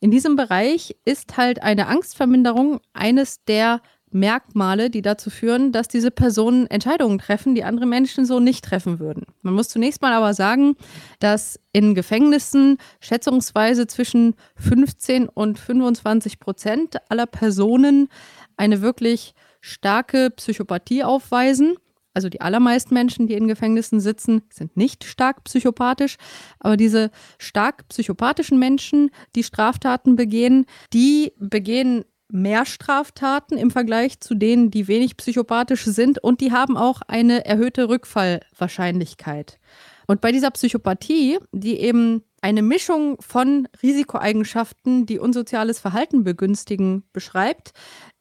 In 0.00 0.10
diesem 0.10 0.36
Bereich 0.36 0.96
ist 1.04 1.36
halt 1.36 1.62
eine 1.62 1.88
Angstverminderung 1.88 2.80
eines 2.92 3.44
der 3.44 3.80
Merkmale, 4.12 4.90
die 4.90 5.02
dazu 5.02 5.30
führen, 5.30 5.70
dass 5.72 5.86
diese 5.86 6.10
Personen 6.10 6.66
Entscheidungen 6.66 7.18
treffen, 7.18 7.54
die 7.54 7.62
andere 7.64 7.86
Menschen 7.86 8.26
so 8.26 8.40
nicht 8.40 8.64
treffen 8.64 8.98
würden. 8.98 9.24
Man 9.42 9.54
muss 9.54 9.68
zunächst 9.68 10.02
mal 10.02 10.12
aber 10.12 10.34
sagen, 10.34 10.74
dass 11.20 11.60
in 11.72 11.94
Gefängnissen 11.94 12.78
schätzungsweise 13.00 13.86
zwischen 13.86 14.34
15 14.56 15.28
und 15.28 15.58
25 15.58 16.40
Prozent 16.40 16.96
aller 17.08 17.26
Personen 17.26 18.08
eine 18.56 18.82
wirklich 18.82 19.34
starke 19.60 20.30
Psychopathie 20.30 21.04
aufweisen. 21.04 21.76
Also 22.12 22.28
die 22.28 22.40
allermeisten 22.40 22.94
Menschen, 22.94 23.28
die 23.28 23.34
in 23.34 23.46
Gefängnissen 23.46 24.00
sitzen, 24.00 24.42
sind 24.52 24.76
nicht 24.76 25.04
stark 25.04 25.44
psychopathisch. 25.44 26.16
Aber 26.58 26.76
diese 26.76 27.10
stark 27.38 27.86
psychopathischen 27.88 28.58
Menschen, 28.58 29.10
die 29.36 29.44
Straftaten 29.44 30.16
begehen, 30.16 30.66
die 30.92 31.32
begehen 31.38 32.04
mehr 32.28 32.64
Straftaten 32.66 33.58
im 33.58 33.70
Vergleich 33.70 34.20
zu 34.20 34.34
denen, 34.34 34.70
die 34.70 34.88
wenig 34.88 35.16
psychopathisch 35.16 35.84
sind. 35.84 36.22
Und 36.22 36.40
die 36.40 36.52
haben 36.52 36.76
auch 36.76 37.02
eine 37.06 37.44
erhöhte 37.44 37.88
Rückfallwahrscheinlichkeit. 37.88 39.58
Und 40.06 40.20
bei 40.20 40.32
dieser 40.32 40.50
Psychopathie, 40.50 41.38
die 41.52 41.78
eben 41.78 42.24
eine 42.40 42.62
Mischung 42.62 43.20
von 43.20 43.68
Risikoeigenschaften, 43.82 45.06
die 45.06 45.18
unsoziales 45.18 45.78
Verhalten 45.78 46.24
begünstigen, 46.24 47.04
beschreibt, 47.12 47.72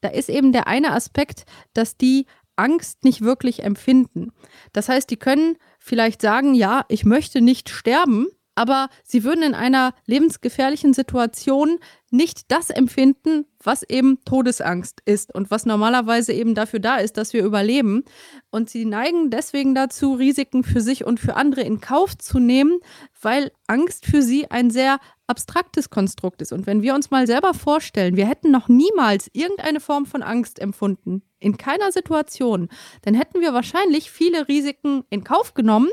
da 0.01 0.09
ist 0.09 0.29
eben 0.29 0.51
der 0.51 0.67
eine 0.67 0.91
Aspekt, 0.91 1.45
dass 1.73 1.97
die 1.97 2.25
Angst 2.55 3.05
nicht 3.05 3.21
wirklich 3.21 3.63
empfinden. 3.63 4.31
Das 4.73 4.89
heißt, 4.89 5.09
die 5.09 5.17
können 5.17 5.57
vielleicht 5.79 6.21
sagen, 6.21 6.53
ja, 6.53 6.85
ich 6.89 7.05
möchte 7.05 7.41
nicht 7.41 7.69
sterben, 7.69 8.27
aber 8.59 8.89
sie 9.05 9.23
würden 9.23 9.41
in 9.41 9.55
einer 9.55 9.93
lebensgefährlichen 10.05 10.93
Situation 10.93 11.79
nicht 12.11 12.51
das 12.51 12.69
empfinden, 12.69 13.45
was 13.63 13.83
eben 13.83 14.19
Todesangst 14.25 14.99
ist 15.05 15.33
und 15.33 15.49
was 15.49 15.65
normalerweise 15.65 16.33
eben 16.33 16.55
dafür 16.55 16.81
da 16.81 16.97
ist, 16.97 17.15
dass 17.15 17.31
wir 17.31 17.45
überleben. 17.45 18.03
Und 18.49 18.69
sie 18.69 18.83
neigen 18.83 19.29
deswegen 19.29 19.75
dazu, 19.75 20.13
Risiken 20.13 20.65
für 20.65 20.81
sich 20.81 21.05
und 21.05 21.21
für 21.21 21.37
andere 21.37 21.61
in 21.61 21.79
Kauf 21.79 22.17
zu 22.17 22.37
nehmen, 22.39 22.81
weil 23.21 23.53
Angst 23.67 24.05
für 24.05 24.21
sie 24.21 24.51
ein 24.51 24.71
sehr 24.71 24.99
abstraktes 25.29 25.89
Konstrukt 25.89 26.41
ist. 26.41 26.51
Und 26.51 26.65
wenn 26.65 26.81
wir 26.81 26.95
uns 26.95 27.11
mal 27.11 27.27
selber 27.27 27.53
vorstellen, 27.53 28.17
wir 28.17 28.27
hätten 28.27 28.51
noch 28.51 28.67
niemals 28.67 29.29
irgendeine 29.33 29.79
Form 29.79 30.05
von 30.05 30.23
Angst 30.23 30.59
empfunden, 30.59 31.21
in 31.39 31.57
keiner 31.57 31.91
Situation, 31.91 32.67
dann 33.03 33.13
hätten 33.13 33.39
wir 33.39 33.53
wahrscheinlich 33.53 34.11
viele 34.11 34.47
Risiken 34.47 35.05
in 35.09 35.23
Kauf 35.23 35.53
genommen, 35.53 35.89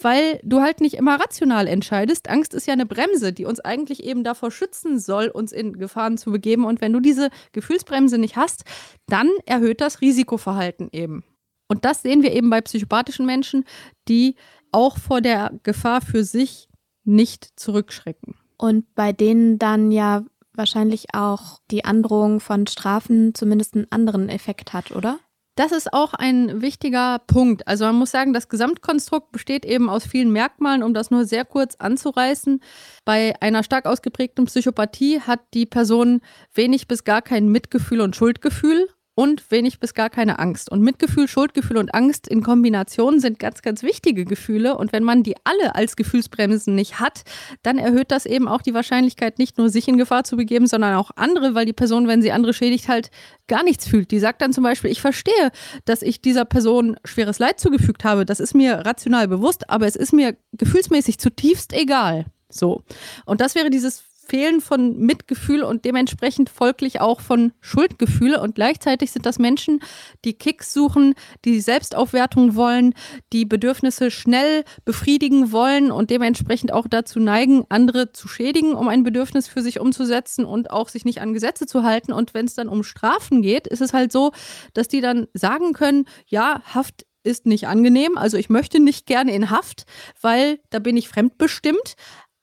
weil 0.00 0.40
du 0.42 0.60
halt 0.60 0.80
nicht 0.80 0.94
immer 0.94 1.20
rational 1.20 1.66
entscheidest. 1.66 2.28
Angst 2.28 2.54
ist 2.54 2.66
ja 2.66 2.72
eine 2.72 2.86
Bremse, 2.86 3.32
die 3.32 3.44
uns 3.44 3.60
eigentlich 3.60 4.02
eben 4.02 4.24
davor 4.24 4.50
schützen 4.50 4.98
soll, 4.98 5.28
uns 5.28 5.52
in 5.52 5.74
Gefahren 5.74 6.18
zu 6.18 6.32
begeben. 6.32 6.64
Und 6.64 6.80
wenn 6.80 6.92
du 6.92 7.00
diese 7.00 7.30
Gefühlsbremse 7.52 8.18
nicht 8.18 8.36
hast, 8.36 8.64
dann 9.06 9.30
erhöht 9.46 9.80
das 9.80 10.00
Risikoverhalten 10.00 10.88
eben. 10.90 11.22
Und 11.68 11.84
das 11.84 12.02
sehen 12.02 12.22
wir 12.22 12.32
eben 12.32 12.50
bei 12.50 12.60
psychopathischen 12.60 13.26
Menschen, 13.26 13.64
die 14.08 14.34
auch 14.72 14.98
vor 14.98 15.20
der 15.20 15.52
Gefahr 15.62 16.00
für 16.00 16.24
sich 16.24 16.68
nicht 17.04 17.48
zurückschrecken. 17.56 18.39
Und 18.60 18.94
bei 18.94 19.14
denen 19.14 19.58
dann 19.58 19.90
ja 19.90 20.22
wahrscheinlich 20.52 21.14
auch 21.14 21.60
die 21.70 21.86
Androhung 21.86 22.40
von 22.40 22.66
Strafen 22.66 23.34
zumindest 23.34 23.74
einen 23.74 23.86
anderen 23.88 24.28
Effekt 24.28 24.74
hat, 24.74 24.90
oder? 24.90 25.18
Das 25.54 25.72
ist 25.72 25.94
auch 25.94 26.12
ein 26.12 26.60
wichtiger 26.60 27.20
Punkt. 27.26 27.66
Also 27.66 27.86
man 27.86 27.94
muss 27.96 28.10
sagen, 28.10 28.34
das 28.34 28.50
Gesamtkonstrukt 28.50 29.32
besteht 29.32 29.64
eben 29.64 29.88
aus 29.88 30.06
vielen 30.06 30.30
Merkmalen, 30.30 30.82
um 30.82 30.92
das 30.92 31.10
nur 31.10 31.24
sehr 31.24 31.46
kurz 31.46 31.76
anzureißen. 31.76 32.62
Bei 33.06 33.34
einer 33.40 33.62
stark 33.62 33.86
ausgeprägten 33.86 34.44
Psychopathie 34.44 35.20
hat 35.20 35.40
die 35.54 35.64
Person 35.64 36.20
wenig 36.52 36.86
bis 36.86 37.04
gar 37.04 37.22
kein 37.22 37.48
Mitgefühl 37.48 38.02
und 38.02 38.14
Schuldgefühl 38.14 38.88
und 39.14 39.50
wenig 39.50 39.80
bis 39.80 39.94
gar 39.94 40.08
keine 40.08 40.38
Angst. 40.38 40.70
Und 40.70 40.80
Mitgefühl, 40.80 41.28
Schuldgefühl 41.28 41.76
und 41.76 41.94
Angst 41.94 42.28
in 42.28 42.42
Kombination 42.42 43.20
sind 43.20 43.38
ganz, 43.38 43.62
ganz 43.62 43.82
wichtige 43.82 44.24
Gefühle. 44.24 44.76
Und 44.76 44.92
wenn 44.92 45.02
man 45.02 45.22
die 45.22 45.34
alle 45.44 45.74
als 45.74 45.96
Gefühlsbremsen 45.96 46.74
nicht 46.74 47.00
hat, 47.00 47.24
dann 47.62 47.78
erhöht 47.78 48.10
das 48.10 48.24
eben 48.24 48.48
auch 48.48 48.62
die 48.62 48.74
Wahrscheinlichkeit, 48.74 49.38
nicht 49.38 49.58
nur 49.58 49.68
sich 49.68 49.88
in 49.88 49.98
Gefahr 49.98 50.24
zu 50.24 50.36
begeben, 50.36 50.66
sondern 50.66 50.94
auch 50.94 51.10
andere, 51.16 51.54
weil 51.54 51.66
die 51.66 51.72
Person, 51.72 52.08
wenn 52.08 52.22
sie 52.22 52.32
andere 52.32 52.54
schädigt, 52.54 52.88
halt 52.88 53.10
gar 53.46 53.64
nichts 53.64 53.86
fühlt. 53.86 54.10
Die 54.10 54.20
sagt 54.20 54.42
dann 54.42 54.52
zum 54.52 54.64
Beispiel, 54.64 54.90
ich 54.90 55.00
verstehe, 55.00 55.50
dass 55.84 56.02
ich 56.02 56.22
dieser 56.22 56.44
Person 56.44 56.96
schweres 57.04 57.38
Leid 57.38 57.60
zugefügt 57.60 58.04
habe. 58.04 58.24
Das 58.24 58.40
ist 58.40 58.54
mir 58.54 58.86
rational 58.86 59.28
bewusst, 59.28 59.68
aber 59.68 59.86
es 59.86 59.96
ist 59.96 60.12
mir 60.12 60.36
gefühlsmäßig 60.52 61.18
zutiefst 61.18 61.72
egal. 61.72 62.26
So. 62.48 62.82
Und 63.26 63.40
das 63.40 63.54
wäre 63.54 63.70
dieses 63.70 64.02
Fehlen 64.30 64.60
von 64.60 64.96
Mitgefühl 64.96 65.64
und 65.64 65.84
dementsprechend 65.84 66.50
folglich 66.50 67.00
auch 67.00 67.20
von 67.20 67.52
Schuldgefühle. 67.60 68.40
Und 68.40 68.54
gleichzeitig 68.54 69.10
sind 69.10 69.26
das 69.26 69.40
Menschen, 69.40 69.80
die 70.24 70.34
Kicks 70.34 70.72
suchen, 70.72 71.14
die 71.44 71.60
Selbstaufwertung 71.60 72.54
wollen, 72.54 72.94
die 73.32 73.44
Bedürfnisse 73.44 74.12
schnell 74.12 74.62
befriedigen 74.84 75.50
wollen 75.50 75.90
und 75.90 76.10
dementsprechend 76.10 76.72
auch 76.72 76.86
dazu 76.88 77.18
neigen, 77.18 77.64
andere 77.70 78.12
zu 78.12 78.28
schädigen, 78.28 78.74
um 78.74 78.86
ein 78.86 79.02
Bedürfnis 79.02 79.48
für 79.48 79.62
sich 79.62 79.80
umzusetzen 79.80 80.44
und 80.44 80.70
auch 80.70 80.90
sich 80.90 81.04
nicht 81.04 81.20
an 81.20 81.34
Gesetze 81.34 81.66
zu 81.66 81.82
halten. 81.82 82.12
Und 82.12 82.32
wenn 82.32 82.46
es 82.46 82.54
dann 82.54 82.68
um 82.68 82.84
Strafen 82.84 83.42
geht, 83.42 83.66
ist 83.66 83.82
es 83.82 83.92
halt 83.92 84.12
so, 84.12 84.30
dass 84.74 84.86
die 84.86 85.00
dann 85.00 85.26
sagen 85.34 85.72
können, 85.72 86.04
ja, 86.28 86.62
Haft 86.72 87.04
ist 87.22 87.46
nicht 87.46 87.66
angenehm, 87.66 88.16
also 88.16 88.36
ich 88.36 88.48
möchte 88.48 88.80
nicht 88.80 89.06
gerne 89.06 89.34
in 89.34 89.50
Haft, 89.50 89.84
weil 90.22 90.60
da 90.70 90.78
bin 90.78 90.96
ich 90.96 91.08
fremdbestimmt, 91.08 91.96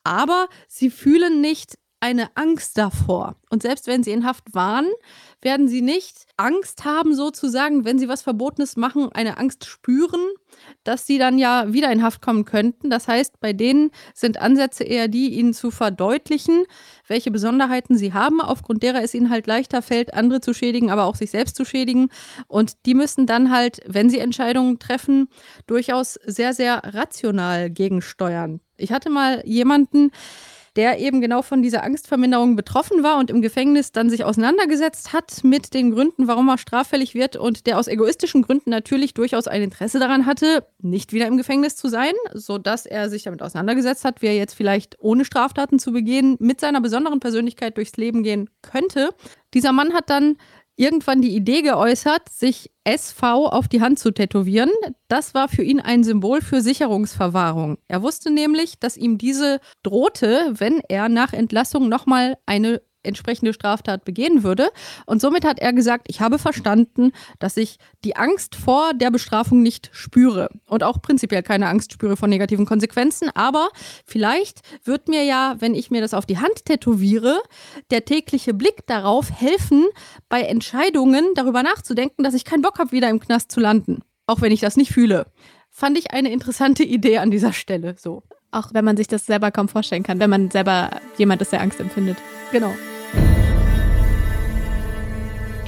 aber 0.08 0.48
sie 0.68 0.90
fühlen 0.90 1.42
nicht 1.42 1.78
eine 2.00 2.30
Angst 2.36 2.78
davor. 2.78 3.36
Und 3.50 3.64
selbst 3.64 3.88
wenn 3.88 4.04
sie 4.04 4.12
in 4.12 4.26
Haft 4.26 4.54
waren, 4.54 4.88
werden 5.42 5.68
sie 5.68 5.82
nicht 5.82 6.26
Angst 6.38 6.86
haben, 6.86 7.16
sozusagen, 7.16 7.86
wenn 7.86 7.98
sie 7.98 8.08
was 8.08 8.22
Verbotenes 8.22 8.78
machen, 8.78 9.10
eine 9.12 9.38
Angst 9.38 9.66
spüren, 9.66 10.22
dass 10.84 11.08
sie 11.08 11.18
dann 11.18 11.40
ja 11.40 11.74
wieder 11.74 11.92
in 11.92 12.04
Haft 12.04 12.22
kommen 12.22 12.46
könnten. 12.46 12.90
Das 12.90 13.08
heißt, 13.08 13.40
bei 13.40 13.54
denen 13.54 13.92
sind 14.14 14.40
Ansätze 14.40 14.84
eher 14.84 15.08
die, 15.08 15.34
ihnen 15.34 15.54
zu 15.54 15.72
verdeutlichen, 15.72 16.66
welche 17.08 17.32
Besonderheiten 17.32 17.98
sie 17.98 18.14
haben, 18.14 18.42
aufgrund 18.42 18.84
derer 18.84 19.02
es 19.02 19.14
ihnen 19.14 19.30
halt 19.30 19.48
leichter 19.48 19.82
fällt, 19.82 20.14
andere 20.14 20.42
zu 20.42 20.54
schädigen, 20.54 20.92
aber 20.92 21.06
auch 21.06 21.16
sich 21.16 21.32
selbst 21.32 21.56
zu 21.56 21.66
schädigen. 21.66 22.10
Und 22.48 22.74
die 22.86 22.94
müssen 22.94 23.26
dann 23.26 23.52
halt, 23.52 23.80
wenn 23.88 24.10
sie 24.10 24.20
Entscheidungen 24.20 24.78
treffen, 24.78 25.30
durchaus 25.66 26.14
sehr, 26.26 26.54
sehr 26.54 26.82
rational 26.84 27.70
gegensteuern. 27.72 28.60
Ich 28.78 28.92
hatte 28.92 29.10
mal 29.10 29.42
jemanden, 29.46 30.12
der 30.78 31.00
eben 31.00 31.22
genau 31.22 31.42
von 31.42 31.64
dieser 31.64 31.84
Angstverminderung 31.84 32.56
betroffen 32.56 33.02
war 33.02 33.18
und 33.18 33.32
im 33.32 33.42
Gefängnis 33.42 33.92
dann 33.92 34.12
sich 34.12 34.24
auseinandergesetzt 34.24 35.12
hat 35.12 35.44
mit 35.44 35.74
den 35.74 35.92
Gründen, 35.92 36.28
warum 36.28 36.48
er 36.50 36.60
straffällig 36.60 37.16
wird 37.16 37.36
und 37.36 37.66
der 37.66 37.80
aus 37.80 37.88
egoistischen 37.88 38.44
Gründen 38.44 38.70
natürlich 38.70 39.16
durchaus 39.16 39.48
ein 39.48 39.64
Interesse 39.64 39.98
daran 39.98 40.28
hatte, 40.28 40.66
nicht 40.80 41.14
wieder 41.14 41.26
im 41.26 41.36
Gefängnis 41.36 41.76
zu 41.76 41.90
sein, 41.90 42.14
sodass 42.34 42.86
er 42.86 43.10
sich 43.10 43.24
damit 43.24 43.42
auseinandergesetzt 43.42 44.06
hat, 44.06 44.22
wie 44.22 44.28
er 44.28 44.36
jetzt 44.36 44.54
vielleicht 44.54 44.96
ohne 45.00 45.26
Straftaten 45.26 45.80
zu 45.80 45.92
begehen 45.92 46.38
mit 46.40 46.62
seiner 46.62 46.80
besonderen 46.80 47.20
Persönlichkeit 47.20 47.76
durchs 47.78 47.98
Leben 47.98 48.22
gehen 48.22 48.48
könnte. 48.62 49.10
Dieser 49.56 49.72
Mann 49.72 49.94
hat 49.94 50.12
dann 50.12 50.38
irgendwann 50.78 51.22
die 51.22 51.36
Idee 51.36 51.64
geäußert, 51.64 52.30
sich 52.30 52.72
SV 52.84 53.48
auf 53.48 53.68
die 53.68 53.82
Hand 53.82 54.00
zu 54.00 54.12
tätowieren. 54.12 54.70
Das 55.10 55.34
war 55.34 55.50
für 55.50 55.64
ihn 55.64 55.82
ein 55.82 56.04
Symbol 56.04 56.42
für 56.42 56.62
Sicherungsverwahrung. 56.62 57.78
Er 57.88 58.02
wusste 58.02 58.32
nämlich, 58.32 58.80
dass 58.80 58.96
ihm 58.96 59.18
diese 59.18 59.60
drohte, 59.84 60.54
wenn 60.54 60.80
er 60.88 61.10
nach 61.10 61.34
Entlassung 61.34 61.90
nochmal 61.90 62.38
eine 62.46 62.82
entsprechende 63.08 63.54
Straftat 63.54 64.06
begehen 64.06 64.44
würde. 64.44 64.70
Und 65.06 65.22
somit 65.22 65.46
hat 65.46 65.60
er 65.60 65.74
gesagt, 65.74 66.08
ich 66.10 66.22
habe 66.22 66.38
verstanden, 66.38 67.12
dass 67.40 67.58
ich 67.58 67.78
die 68.04 68.16
Angst 68.16 68.56
vor 68.56 68.94
der 68.94 69.10
Bestrafung 69.12 69.64
nicht 69.64 69.90
spüre 69.94 70.50
und 70.68 70.84
auch 70.84 71.02
prinzipiell 71.02 71.44
keine 71.44 71.68
Angst 71.68 71.94
spüre 71.94 72.18
vor 72.18 72.28
negativen 72.28 72.66
Konsequenzen. 72.66 73.30
Aber 73.34 73.70
vielleicht 74.06 74.60
wird 74.84 75.08
mir 75.08 75.24
ja, 75.24 75.56
wenn 75.60 75.74
ich 75.74 75.90
mir 75.92 76.02
das 76.02 76.14
auf 76.14 76.26
die 76.26 76.38
Hand 76.38 76.66
tätowiere, 76.66 77.42
der 77.92 78.06
tägliche 78.06 78.54
Blick 78.54 78.86
darauf 78.88 79.32
helfen, 79.32 79.86
bei 80.30 80.42
Entscheidungen 80.42 81.26
darüber 81.36 81.64
nachzudenken, 81.64 82.24
dass 82.24 82.34
ich 82.34 82.46
keinen 82.46 82.62
Bock 82.62 82.80
habe, 82.80 82.92
wieder 82.92 83.10
im 83.10 83.20
Knast 83.20 83.52
zu 83.52 83.60
landen. 83.60 84.02
Auch 84.26 84.42
wenn 84.42 84.52
ich 84.52 84.60
das 84.60 84.76
nicht 84.76 84.92
fühle. 84.92 85.28
Fand 85.70 85.98
ich 85.98 86.12
eine 86.12 86.32
interessante 86.32 86.84
Idee 86.84 87.20
an 87.20 87.32
dieser 87.32 87.54
Stelle 87.54 87.96
so. 87.98 88.24
Auch 88.52 88.74
wenn 88.74 88.86
man 88.86 88.98
sich 88.98 89.08
das 89.08 89.26
selber 89.26 89.52
kaum 89.52 89.68
vorstellen 89.68 90.04
kann, 90.04 90.20
wenn 90.20 90.30
man 90.30 90.50
selber 90.52 90.90
jemand 91.18 91.42
ist, 91.42 91.52
der 91.52 91.62
Angst 91.62 91.80
empfindet. 91.80 92.18
Genau. 92.52 92.74
Thank 93.14 93.38
you. 93.38 93.47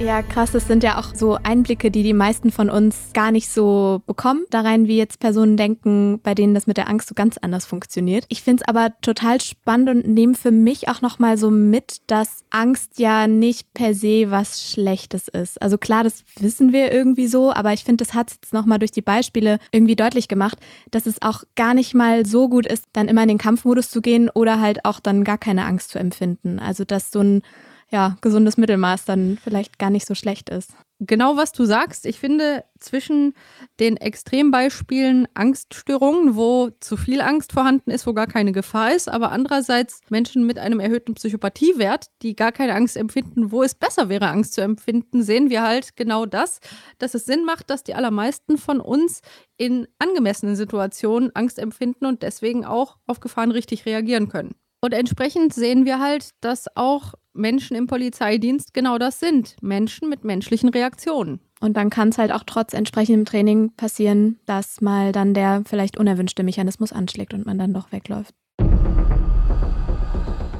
Ja, 0.00 0.22
krass, 0.22 0.50
das 0.52 0.66
sind 0.66 0.82
ja 0.82 0.98
auch 0.98 1.14
so 1.14 1.36
Einblicke, 1.42 1.90
die 1.90 2.02
die 2.02 2.14
meisten 2.14 2.50
von 2.50 2.70
uns 2.70 3.10
gar 3.12 3.30
nicht 3.30 3.50
so 3.50 4.00
bekommen, 4.06 4.46
da 4.48 4.62
rein, 4.62 4.88
wie 4.88 4.96
jetzt 4.96 5.20
Personen 5.20 5.58
denken, 5.58 6.20
bei 6.22 6.34
denen 6.34 6.54
das 6.54 6.66
mit 6.66 6.78
der 6.78 6.88
Angst 6.88 7.08
so 7.08 7.14
ganz 7.14 7.36
anders 7.36 7.66
funktioniert. 7.66 8.24
Ich 8.30 8.42
finde 8.42 8.62
es 8.62 8.68
aber 8.68 8.94
total 9.02 9.42
spannend 9.42 9.90
und 9.90 10.08
nehme 10.08 10.32
für 10.32 10.52
mich 10.52 10.88
auch 10.88 11.02
nochmal 11.02 11.36
so 11.36 11.50
mit, 11.50 11.98
dass 12.06 12.44
Angst 12.48 12.98
ja 12.98 13.26
nicht 13.26 13.74
per 13.74 13.92
se 13.92 14.30
was 14.30 14.70
Schlechtes 14.70 15.28
ist. 15.28 15.60
Also 15.60 15.76
klar, 15.76 16.02
das 16.02 16.24
wissen 16.38 16.72
wir 16.72 16.90
irgendwie 16.92 17.26
so, 17.26 17.52
aber 17.52 17.74
ich 17.74 17.84
finde, 17.84 18.02
das 18.02 18.14
hat 18.14 18.30
jetzt 18.30 18.54
nochmal 18.54 18.78
durch 18.78 18.92
die 18.92 19.02
Beispiele 19.02 19.58
irgendwie 19.70 19.96
deutlich 19.96 20.28
gemacht, 20.28 20.58
dass 20.90 21.04
es 21.04 21.20
auch 21.20 21.44
gar 21.56 21.74
nicht 21.74 21.94
mal 21.94 22.24
so 22.24 22.48
gut 22.48 22.64
ist, 22.64 22.86
dann 22.94 23.08
immer 23.08 23.22
in 23.22 23.28
den 23.28 23.38
Kampfmodus 23.38 23.90
zu 23.90 24.00
gehen 24.00 24.30
oder 24.30 24.60
halt 24.60 24.86
auch 24.86 24.98
dann 24.98 25.24
gar 25.24 25.36
keine 25.36 25.66
Angst 25.66 25.90
zu 25.90 25.98
empfinden. 25.98 26.58
Also 26.58 26.86
dass 26.86 27.10
so 27.10 27.20
ein 27.20 27.42
ja, 27.90 28.16
gesundes 28.20 28.56
Mittelmaß 28.56 29.04
dann 29.04 29.38
vielleicht 29.42 29.78
gar 29.78 29.90
nicht 29.90 30.06
so 30.06 30.14
schlecht 30.14 30.48
ist. 30.48 30.72
Genau, 31.02 31.38
was 31.38 31.52
du 31.52 31.64
sagst. 31.64 32.04
Ich 32.04 32.20
finde, 32.20 32.62
zwischen 32.78 33.32
den 33.80 33.96
Extrembeispielen 33.96 35.26
Angststörungen, 35.32 36.36
wo 36.36 36.70
zu 36.78 36.98
viel 36.98 37.22
Angst 37.22 37.52
vorhanden 37.52 37.90
ist, 37.90 38.06
wo 38.06 38.12
gar 38.12 38.26
keine 38.26 38.52
Gefahr 38.52 38.94
ist, 38.94 39.08
aber 39.08 39.32
andererseits 39.32 40.00
Menschen 40.10 40.46
mit 40.46 40.58
einem 40.58 40.78
erhöhten 40.78 41.14
Psychopathiewert, 41.14 42.08
die 42.20 42.36
gar 42.36 42.52
keine 42.52 42.74
Angst 42.74 42.98
empfinden, 42.98 43.50
wo 43.50 43.62
es 43.62 43.74
besser 43.74 44.10
wäre, 44.10 44.28
Angst 44.28 44.52
zu 44.52 44.60
empfinden, 44.60 45.22
sehen 45.22 45.48
wir 45.48 45.62
halt 45.62 45.96
genau 45.96 46.26
das, 46.26 46.60
dass 46.98 47.14
es 47.14 47.24
Sinn 47.24 47.46
macht, 47.46 47.70
dass 47.70 47.82
die 47.82 47.94
allermeisten 47.94 48.58
von 48.58 48.78
uns 48.78 49.22
in 49.56 49.88
angemessenen 49.98 50.54
Situationen 50.54 51.34
Angst 51.34 51.58
empfinden 51.58 52.04
und 52.04 52.22
deswegen 52.22 52.66
auch 52.66 52.98
auf 53.06 53.20
Gefahren 53.20 53.52
richtig 53.52 53.86
reagieren 53.86 54.28
können. 54.28 54.54
Und 54.80 54.94
entsprechend 54.94 55.52
sehen 55.52 55.84
wir 55.84 55.98
halt, 55.98 56.30
dass 56.40 56.66
auch 56.74 57.14
Menschen 57.34 57.76
im 57.76 57.86
Polizeidienst 57.86 58.72
genau 58.72 58.98
das 58.98 59.20
sind. 59.20 59.56
Menschen 59.60 60.08
mit 60.08 60.24
menschlichen 60.24 60.70
Reaktionen. 60.70 61.40
Und 61.60 61.76
dann 61.76 61.90
kann 61.90 62.08
es 62.08 62.18
halt 62.18 62.32
auch 62.32 62.44
trotz 62.46 62.72
entsprechendem 62.72 63.26
Training 63.26 63.72
passieren, 63.76 64.38
dass 64.46 64.80
mal 64.80 65.12
dann 65.12 65.34
der 65.34 65.62
vielleicht 65.66 65.98
unerwünschte 65.98 66.42
Mechanismus 66.42 66.92
anschlägt 66.92 67.34
und 67.34 67.44
man 67.44 67.58
dann 67.58 67.74
doch 67.74 67.92
wegläuft. 67.92 68.34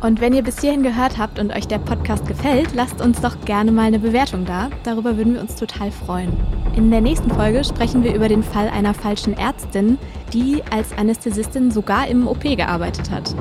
Und 0.03 0.21
wenn 0.23 0.33
ihr 0.33 0.43
bis 0.43 0.61
hierhin 0.61 0.83
gehört 0.83 1.19
habt 1.19 1.39
und 1.39 1.55
euch 1.55 1.69
der 1.69 1.79
Podcast 1.79 2.27
gefällt, 2.27 2.75
lasst 2.75 3.03
uns 3.03 3.21
doch 3.21 3.39
gerne 3.45 3.71
mal 3.71 3.87
eine 3.87 3.99
Bewertung 3.99 4.47
da. 4.47 4.71
Darüber 4.83 5.17
würden 5.17 5.35
wir 5.35 5.41
uns 5.43 5.57
total 5.57 5.91
freuen. 5.91 6.33
In 6.75 6.91
der 6.91 7.03
nächsten 7.03 7.31
Folge 7.31 7.65
sprechen 7.65 8.03
wir 8.03 8.15
über 8.15 8.29
den 8.29 8.43
Fall 8.43 8.69
einer 8.69 8.95
falschen 8.95 9.35
Ärztin, 9.35 9.99
die 10.33 10.63
als 10.71 10.93
Anästhesistin 10.97 11.71
sogar 11.71 12.09
im 12.09 12.27
OP 12.27 12.43
gearbeitet 12.43 13.11
hat. 13.11 13.35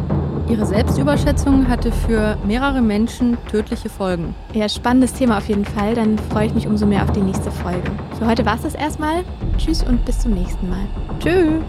Ihre 0.49 0.65
Selbstüberschätzung 0.65 1.67
hatte 1.67 1.91
für 1.91 2.35
mehrere 2.43 2.81
Menschen 2.81 3.38
tödliche 3.51 3.88
Folgen. 3.88 4.33
Ja, 4.53 4.67
spannendes 4.67 5.13
Thema 5.13 5.38
auf 5.38 5.47
jeden 5.47 5.63
Fall. 5.63 5.93
Dann 5.93 6.17
freue 6.17 6.47
ich 6.47 6.55
mich 6.55 6.67
umso 6.67 6.88
mehr 6.88 7.03
auf 7.03 7.12
die 7.12 7.21
nächste 7.21 7.51
Folge. 7.51 7.91
Für 8.17 8.25
heute 8.25 8.45
war 8.47 8.55
es 8.55 8.63
das 8.63 8.73
erstmal. 8.73 9.23
Tschüss 9.57 9.83
und 9.83 10.03
bis 10.05 10.19
zum 10.19 10.33
nächsten 10.33 10.67
Mal. 10.67 10.88
Tschüss. 11.19 11.62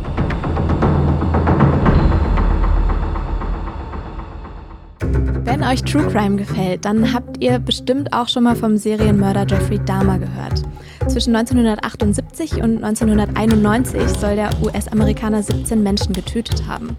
Euch 5.71 5.83
True 5.85 6.05
Crime 6.11 6.35
gefällt, 6.35 6.85
dann 6.85 7.13
habt 7.13 7.41
ihr 7.41 7.61
bestimmt 7.61 8.13
auch 8.13 8.27
schon 8.29 8.43
mal 8.43 8.57
vom 8.57 8.77
Serienmörder 8.77 9.47
Jeffrey 9.47 9.79
Dahmer 9.79 10.19
gehört. 10.19 10.65
Zwischen 11.07 11.37
1978 11.37 12.55
und 12.57 12.83
1991 12.83 14.03
soll 14.19 14.35
der 14.35 14.51
US-Amerikaner 14.63 15.45
17 15.45 15.81
Menschen 15.81 16.13
getötet 16.13 16.67
haben. 16.67 16.97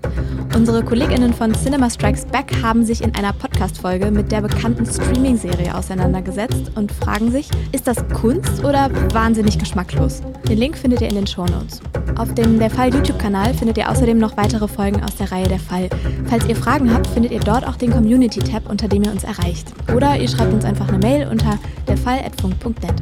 Unsere 0.55 0.85
KollegInnen 0.85 1.33
von 1.33 1.53
Cinema 1.53 1.89
Strikes 1.89 2.25
Back 2.25 2.51
haben 2.63 2.85
sich 2.85 3.03
in 3.03 3.13
einer 3.13 3.33
Podcast-Folge 3.33 4.09
mit 4.09 4.31
der 4.31 4.41
bekannten 4.41 4.85
Streaming-Serie 4.85 5.75
auseinandergesetzt 5.75 6.71
und 6.75 6.93
fragen 6.93 7.29
sich, 7.29 7.49
ist 7.73 7.87
das 7.87 7.97
Kunst 8.13 8.63
oder 8.63 8.89
wahnsinnig 9.13 9.59
geschmacklos? 9.59 10.21
Den 10.47 10.57
Link 10.57 10.77
findet 10.77 11.01
ihr 11.01 11.09
in 11.09 11.15
den 11.15 11.27
Shownotes. 11.27 11.81
Auf 12.15 12.33
dem 12.33 12.59
Der 12.59 12.69
Fall 12.69 12.93
YouTube-Kanal 12.93 13.53
findet 13.53 13.77
ihr 13.77 13.89
außerdem 13.89 14.17
noch 14.17 14.37
weitere 14.37 14.67
Folgen 14.67 15.03
aus 15.03 15.15
der 15.15 15.31
Reihe 15.31 15.47
Der 15.47 15.59
Fall. 15.59 15.89
Falls 16.25 16.45
ihr 16.47 16.55
Fragen 16.55 16.93
habt, 16.93 17.07
findet 17.07 17.31
ihr 17.31 17.39
dort 17.39 17.67
auch 17.67 17.75
den 17.75 17.91
Community-Tab, 17.91 18.69
unter 18.69 18.87
dem 18.87 19.03
ihr 19.03 19.11
uns 19.11 19.23
erreicht. 19.23 19.73
Oder 19.95 20.17
ihr 20.17 20.27
schreibt 20.27 20.53
uns 20.53 20.65
einfach 20.65 20.87
eine 20.89 20.99
Mail 20.99 21.27
unter 21.27 21.57
derfall.funk.net. 21.87 22.95